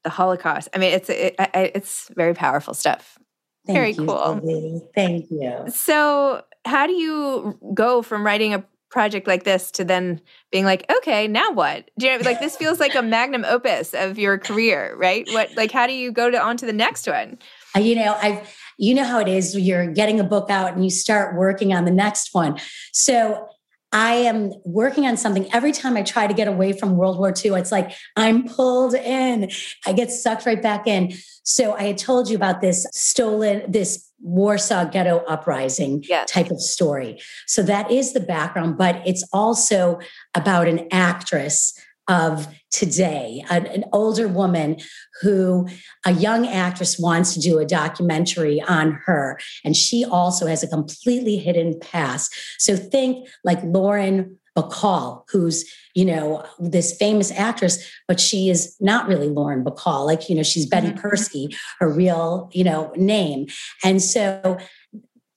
the 0.05 0.11
Holocaust. 0.11 0.69
I 0.75 0.79
mean, 0.79 0.93
it's 0.93 1.09
it, 1.11 1.35
it's 1.55 2.11
very 2.15 2.35
powerful 2.35 2.75
stuff. 2.75 3.19
Thank 3.67 3.77
very 3.77 3.93
you, 3.93 4.07
cool. 4.07 4.83
Thank 4.95 5.31
you. 5.31 5.65
So, 5.69 6.43
how 6.65 6.87
do 6.87 6.93
you 6.93 7.59
go 7.75 8.03
from 8.03 8.25
writing 8.25 8.55
a 8.55 8.65
project 8.91 9.27
like 9.27 9.45
this 9.45 9.71
to 9.71 9.85
then 9.85 10.21
being 10.51 10.65
like, 10.65 10.85
okay, 10.99 11.29
now 11.29 11.53
what? 11.53 11.91
Do 11.99 12.07
you 12.07 12.19
know, 12.19 12.25
like 12.25 12.41
this 12.41 12.57
feels 12.57 12.81
like 12.81 12.95
a 12.95 13.03
magnum 13.03 13.45
opus 13.45 13.95
of 13.95 14.19
your 14.19 14.37
career, 14.37 14.95
right? 14.97 15.27
What 15.31 15.51
like 15.57 15.71
how 15.71 15.87
do 15.87 15.93
you 15.93 16.13
go 16.13 16.31
to 16.31 16.41
on 16.41 16.57
to 16.59 16.67
the 16.67 16.73
next 16.73 17.07
one? 17.07 17.39
You 17.77 17.95
know, 17.97 18.17
I've 18.21 18.57
you 18.79 18.95
know 18.95 19.05
how 19.05 19.21
it 19.21 19.29
is 19.29 19.55
you're 19.55 19.93
getting 19.93 20.19
a 20.19 20.25
book 20.25 20.49
out 20.49 20.73
and 20.73 20.83
you 20.83 20.91
start 20.91 21.37
working 21.37 21.75
on 21.75 21.85
the 21.85 21.91
next 21.91 22.31
one 22.33 22.59
so 22.93 23.47
I 23.93 24.13
am 24.13 24.53
working 24.65 25.07
on 25.07 25.17
something 25.17 25.53
every 25.53 25.73
time 25.73 25.97
I 25.97 26.03
try 26.03 26.27
to 26.27 26.35
get 26.35 26.47
away 26.47 26.73
from 26.73 26.97
World 26.97 27.19
War 27.19 27.35
II. 27.37 27.53
It's 27.55 27.73
like 27.73 27.93
I'm 28.17 28.47
pulled 28.47 28.95
in, 28.95 29.51
I 29.85 29.93
get 29.93 30.11
sucked 30.13 30.47
right 30.47 30.63
back 30.63 30.87
in. 30.87 31.13
So 31.43 31.73
I 31.73 31.83
had 31.85 31.99
told 31.99 32.31
you 32.31 32.37
about 32.37 32.61
this 32.61 32.87
stolen, 32.93 33.71
this 33.71 34.09
Warsaw 34.21 34.85
ghetto 34.85 35.25
uprising 35.27 36.05
yes. 36.09 36.31
type 36.31 36.51
of 36.51 36.61
story. 36.61 37.21
So 37.47 37.63
that 37.65 37.91
is 37.91 38.13
the 38.13 38.21
background, 38.21 38.79
but 38.79 39.03
it's 39.07 39.27
also 39.33 39.99
about 40.35 40.69
an 40.69 40.87
actress 40.93 41.75
of 42.11 42.49
today, 42.73 43.43
an, 43.51 43.67
an, 43.67 43.85
older 43.93 44.27
woman 44.27 44.77
who 45.23 45.67
a 46.05 46.13
young 46.13 46.47
actress 46.47 46.99
wants 46.99 47.35
to 47.35 47.41
do 47.41 47.59
a 47.59 47.65
documentary 47.65 48.61
on 48.61 48.99
her. 49.07 49.39
And 49.65 49.77
she 49.77 50.05
also 50.05 50.47
has 50.47 50.63
a 50.63 50.69
completely 50.69 51.37
hidden 51.37 51.79
past. 51.81 52.35
So 52.59 52.77
think 52.77 53.29
like 53.45 53.63
Lauren 53.63 54.39
Bacall, 54.59 55.23
who's, 55.31 55.65
you 55.95 56.05
know, 56.05 56.45
this 56.59 56.97
famous 56.97 57.31
actress, 57.31 57.89
but 58.09 58.19
she 58.19 58.51
is 58.51 58.77
not 58.81 59.07
really 59.07 59.29
Lauren 59.29 59.65
Bacall. 59.65 60.05
Like, 60.05 60.29
you 60.29 60.35
know, 60.35 60.43
she's 60.43 60.67
Betty 60.67 60.89
mm-hmm. 60.89 61.07
Perske, 61.07 61.55
her 61.79 61.89
real, 61.89 62.51
you 62.53 62.65
know, 62.65 62.93
name. 62.97 63.47
And 63.85 64.03
so 64.03 64.59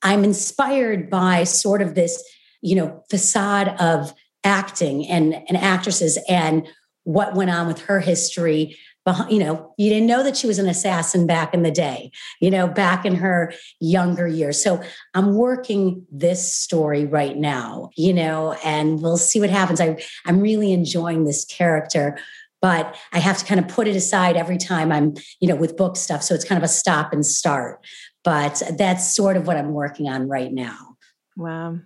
I'm 0.02 0.24
inspired 0.24 1.08
by 1.08 1.44
sort 1.44 1.82
of 1.82 1.94
this, 1.94 2.22
you 2.60 2.74
know, 2.74 3.04
facade 3.10 3.68
of 3.80 4.12
acting 4.44 5.06
and, 5.08 5.34
and 5.48 5.56
actresses 5.56 6.18
and 6.28 6.68
what 7.04 7.34
went 7.34 7.50
on 7.50 7.66
with 7.66 7.82
her 7.82 8.00
history 8.00 8.76
behind, 9.04 9.30
you 9.30 9.38
know, 9.38 9.74
you 9.76 9.90
didn't 9.90 10.06
know 10.06 10.22
that 10.22 10.36
she 10.36 10.46
was 10.46 10.58
an 10.58 10.68
assassin 10.68 11.26
back 11.26 11.52
in 11.52 11.62
the 11.62 11.70
day, 11.70 12.10
you 12.40 12.50
know, 12.50 12.66
back 12.66 13.04
in 13.04 13.16
her 13.16 13.52
younger 13.80 14.26
years. 14.26 14.62
So 14.62 14.82
I'm 15.12 15.34
working 15.34 16.06
this 16.10 16.54
story 16.54 17.04
right 17.04 17.36
now, 17.36 17.90
you 17.96 18.14
know, 18.14 18.56
and 18.64 19.02
we'll 19.02 19.18
see 19.18 19.40
what 19.40 19.50
happens. 19.50 19.80
I, 19.80 20.02
I'm 20.24 20.40
really 20.40 20.72
enjoying 20.72 21.24
this 21.24 21.44
character, 21.44 22.18
but 22.62 22.96
I 23.12 23.18
have 23.18 23.36
to 23.38 23.44
kind 23.44 23.60
of 23.60 23.68
put 23.68 23.86
it 23.86 23.94
aside 23.94 24.36
every 24.36 24.56
time 24.56 24.90
I'm, 24.90 25.14
you 25.38 25.48
know, 25.48 25.56
with 25.56 25.76
book 25.76 25.96
stuff. 25.96 26.22
So 26.22 26.34
it's 26.34 26.44
kind 26.46 26.56
of 26.56 26.64
a 26.64 26.68
stop 26.68 27.12
and 27.12 27.26
start. 27.26 27.84
But 28.22 28.62
that's 28.78 29.14
sort 29.14 29.36
of 29.36 29.46
what 29.46 29.58
I'm 29.58 29.72
working 29.74 30.08
on 30.08 30.28
right 30.28 30.50
now. 30.50 30.96
Wow. 31.36 31.80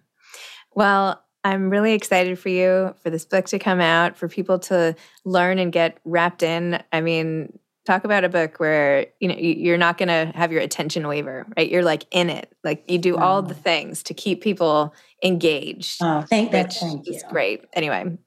Well, 0.73 1.21
I'm 1.44 1.70
really 1.70 1.92
excited 1.92 2.38
for 2.38 2.48
you, 2.48 2.94
for 3.03 3.11
this 3.11 3.24
book 3.24 3.46
to 3.46 3.59
come 3.59 3.81
out, 3.81 4.16
for 4.16 4.29
people 4.29 4.59
to 4.61 4.96
learn 5.24 5.59
and 5.59 5.72
get 5.72 5.98
wrapped 6.05 6.42
in. 6.42 6.83
I 6.92 7.01
mean, 7.01 7.59
talk 7.88 8.05
about 8.05 8.22
a 8.22 8.29
book 8.29 8.61
where 8.61 9.07
you 9.18 9.29
know 9.29 9.35
you're 9.37 9.79
not 9.79 9.96
going 9.96 10.09
to 10.09 10.31
have 10.37 10.53
your 10.53 10.61
attention 10.61 11.09
waver, 11.09 11.46
right? 11.57 11.70
You're 11.70 11.83
like 11.83 12.05
in 12.11 12.29
it, 12.29 12.53
like 12.62 12.85
you 12.88 12.98
do 12.98 13.16
all 13.16 13.42
the 13.42 13.55
things 13.55 14.03
to 14.05 14.14
keep 14.14 14.42
people 14.42 14.94
engaged. 15.24 15.98
Oh, 16.03 16.22
thank 16.22 16.53
that. 16.53 16.74
Thank 16.74 17.07
you. 17.07 17.20
great. 17.31 17.64
Anyway, 17.72 18.18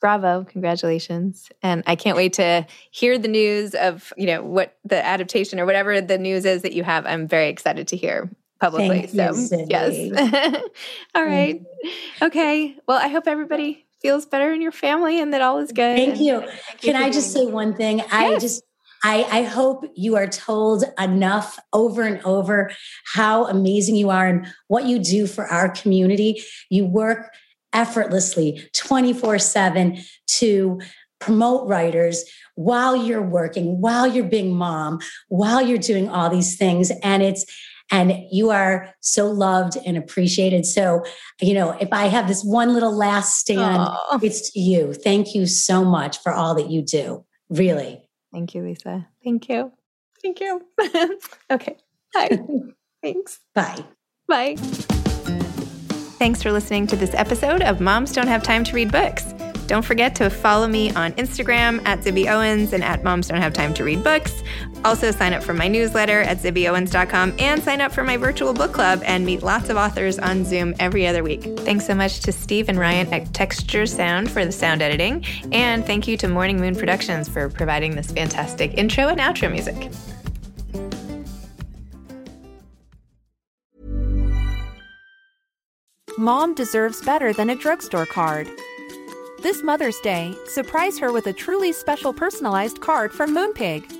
bravo, 0.00 0.44
congratulations, 0.44 1.50
and 1.62 1.82
I 1.86 1.96
can't 1.96 2.16
wait 2.16 2.34
to 2.34 2.66
hear 2.90 3.18
the 3.18 3.28
news 3.28 3.74
of 3.74 4.12
you 4.16 4.26
know 4.26 4.42
what 4.42 4.76
the 4.84 5.04
adaptation 5.04 5.58
or 5.58 5.64
whatever 5.64 6.00
the 6.00 6.18
news 6.18 6.44
is 6.44 6.62
that 6.62 6.74
you 6.74 6.82
have. 6.82 7.06
I'm 7.06 7.26
very 7.26 7.48
excited 7.48 7.88
to 7.88 7.96
hear 7.96 8.30
publicly. 8.60 9.06
Thank 9.06 9.36
so, 9.36 9.56
you, 9.58 9.66
yes. 9.68 10.62
all 11.14 11.24
right. 11.24 11.62
Okay. 12.22 12.76
Well, 12.86 12.98
I 12.98 13.08
hope 13.08 13.26
everybody 13.26 13.86
feels 14.00 14.26
better 14.26 14.52
in 14.52 14.62
your 14.62 14.72
family 14.72 15.20
and 15.20 15.32
that 15.32 15.42
all 15.42 15.58
is 15.58 15.72
good. 15.72 15.96
Thank 15.96 16.20
you. 16.20 16.40
Thank 16.40 16.80
Can 16.80 16.96
you 16.96 17.02
I 17.02 17.10
just 17.10 17.32
say 17.32 17.46
one 17.46 17.74
thing? 17.74 17.98
Yes. 17.98 18.08
I 18.12 18.38
just 18.38 18.62
I, 19.02 19.26
I, 19.30 19.42
hope 19.44 19.90
you 19.94 20.16
are 20.16 20.26
told 20.26 20.84
enough 20.98 21.58
over 21.72 22.02
and 22.02 22.20
over 22.22 22.70
how 23.06 23.46
amazing 23.46 23.96
you 23.96 24.10
are 24.10 24.26
and 24.26 24.46
what 24.68 24.84
you 24.84 24.98
do 24.98 25.26
for 25.26 25.46
our 25.46 25.70
community. 25.70 26.42
You 26.68 26.84
work 26.84 27.32
effortlessly 27.72 28.68
24 28.74 29.38
7 29.38 29.98
to 30.26 30.80
promote 31.18 31.66
writers 31.66 32.24
while 32.56 32.94
you're 32.94 33.22
working, 33.22 33.80
while 33.80 34.06
you're 34.06 34.24
being 34.24 34.54
mom, 34.54 34.98
while 35.28 35.62
you're 35.62 35.78
doing 35.78 36.08
all 36.10 36.28
these 36.28 36.56
things. 36.56 36.92
And 37.02 37.22
it's 37.22 37.46
and 37.90 38.12
you 38.30 38.50
are 38.50 38.94
so 39.00 39.26
loved 39.26 39.76
and 39.84 39.96
appreciated. 39.96 40.64
So, 40.66 41.04
you 41.40 41.54
know, 41.54 41.76
if 41.80 41.92
I 41.92 42.06
have 42.06 42.28
this 42.28 42.44
one 42.44 42.72
little 42.72 42.96
last 42.96 43.36
stand, 43.38 43.80
Aww. 43.80 44.22
it's 44.22 44.50
to 44.52 44.60
you. 44.60 44.94
Thank 44.94 45.34
you 45.34 45.46
so 45.46 45.84
much 45.84 46.18
for 46.18 46.32
all 46.32 46.54
that 46.54 46.70
you 46.70 46.82
do. 46.82 47.24
Really. 47.48 48.02
Thank 48.32 48.54
you, 48.54 48.62
Lisa. 48.62 49.08
Thank 49.24 49.48
you. 49.48 49.72
Thank 50.22 50.40
you. 50.40 50.62
okay. 51.50 51.76
Bye. 52.14 52.38
Thanks. 53.02 53.40
Bye. 53.54 53.84
Bye. 54.28 54.56
Thanks 56.18 56.42
for 56.42 56.52
listening 56.52 56.86
to 56.88 56.96
this 56.96 57.14
episode 57.14 57.62
of 57.62 57.80
Moms 57.80 58.12
Don't 58.12 58.28
Have 58.28 58.42
Time 58.42 58.62
to 58.64 58.74
Read 58.74 58.92
Books. 58.92 59.32
Don't 59.66 59.84
forget 59.84 60.14
to 60.16 60.28
follow 60.28 60.66
me 60.68 60.92
on 60.94 61.12
Instagram 61.12 61.80
at 61.86 62.00
Zibby 62.00 62.30
Owens 62.30 62.72
and 62.72 62.84
at 62.84 63.02
Moms 63.02 63.28
Don't 63.28 63.40
Have 63.40 63.52
Time 63.52 63.72
to 63.74 63.84
Read 63.84 64.04
Books. 64.04 64.42
Also, 64.84 65.10
sign 65.10 65.32
up 65.32 65.42
for 65.42 65.52
my 65.52 65.68
newsletter 65.68 66.22
at 66.22 66.38
zibbyowens.com 66.38 67.34
and 67.38 67.62
sign 67.62 67.80
up 67.80 67.92
for 67.92 68.02
my 68.02 68.16
virtual 68.16 68.54
book 68.54 68.72
club 68.72 69.02
and 69.04 69.26
meet 69.26 69.42
lots 69.42 69.68
of 69.68 69.76
authors 69.76 70.18
on 70.18 70.44
Zoom 70.44 70.74
every 70.78 71.06
other 71.06 71.22
week. 71.22 71.42
Thanks 71.60 71.86
so 71.86 71.94
much 71.94 72.20
to 72.20 72.32
Steve 72.32 72.68
and 72.68 72.78
Ryan 72.78 73.12
at 73.12 73.32
Texture 73.34 73.86
Sound 73.86 74.30
for 74.30 74.44
the 74.44 74.52
sound 74.52 74.80
editing. 74.80 75.24
And 75.52 75.84
thank 75.84 76.08
you 76.08 76.16
to 76.18 76.28
Morning 76.28 76.58
Moon 76.58 76.74
Productions 76.74 77.28
for 77.28 77.48
providing 77.48 77.94
this 77.94 78.10
fantastic 78.10 78.74
intro 78.74 79.08
and 79.08 79.20
outro 79.20 79.50
music. 79.50 79.90
Mom 86.18 86.54
deserves 86.54 87.02
better 87.02 87.32
than 87.32 87.50
a 87.50 87.56
drugstore 87.56 88.06
card. 88.06 88.46
This 89.42 89.62
Mother's 89.62 89.98
Day, 90.00 90.34
surprise 90.46 90.98
her 90.98 91.12
with 91.12 91.26
a 91.26 91.32
truly 91.32 91.72
special 91.72 92.12
personalized 92.12 92.82
card 92.82 93.10
from 93.10 93.34
Moonpig. 93.34 93.99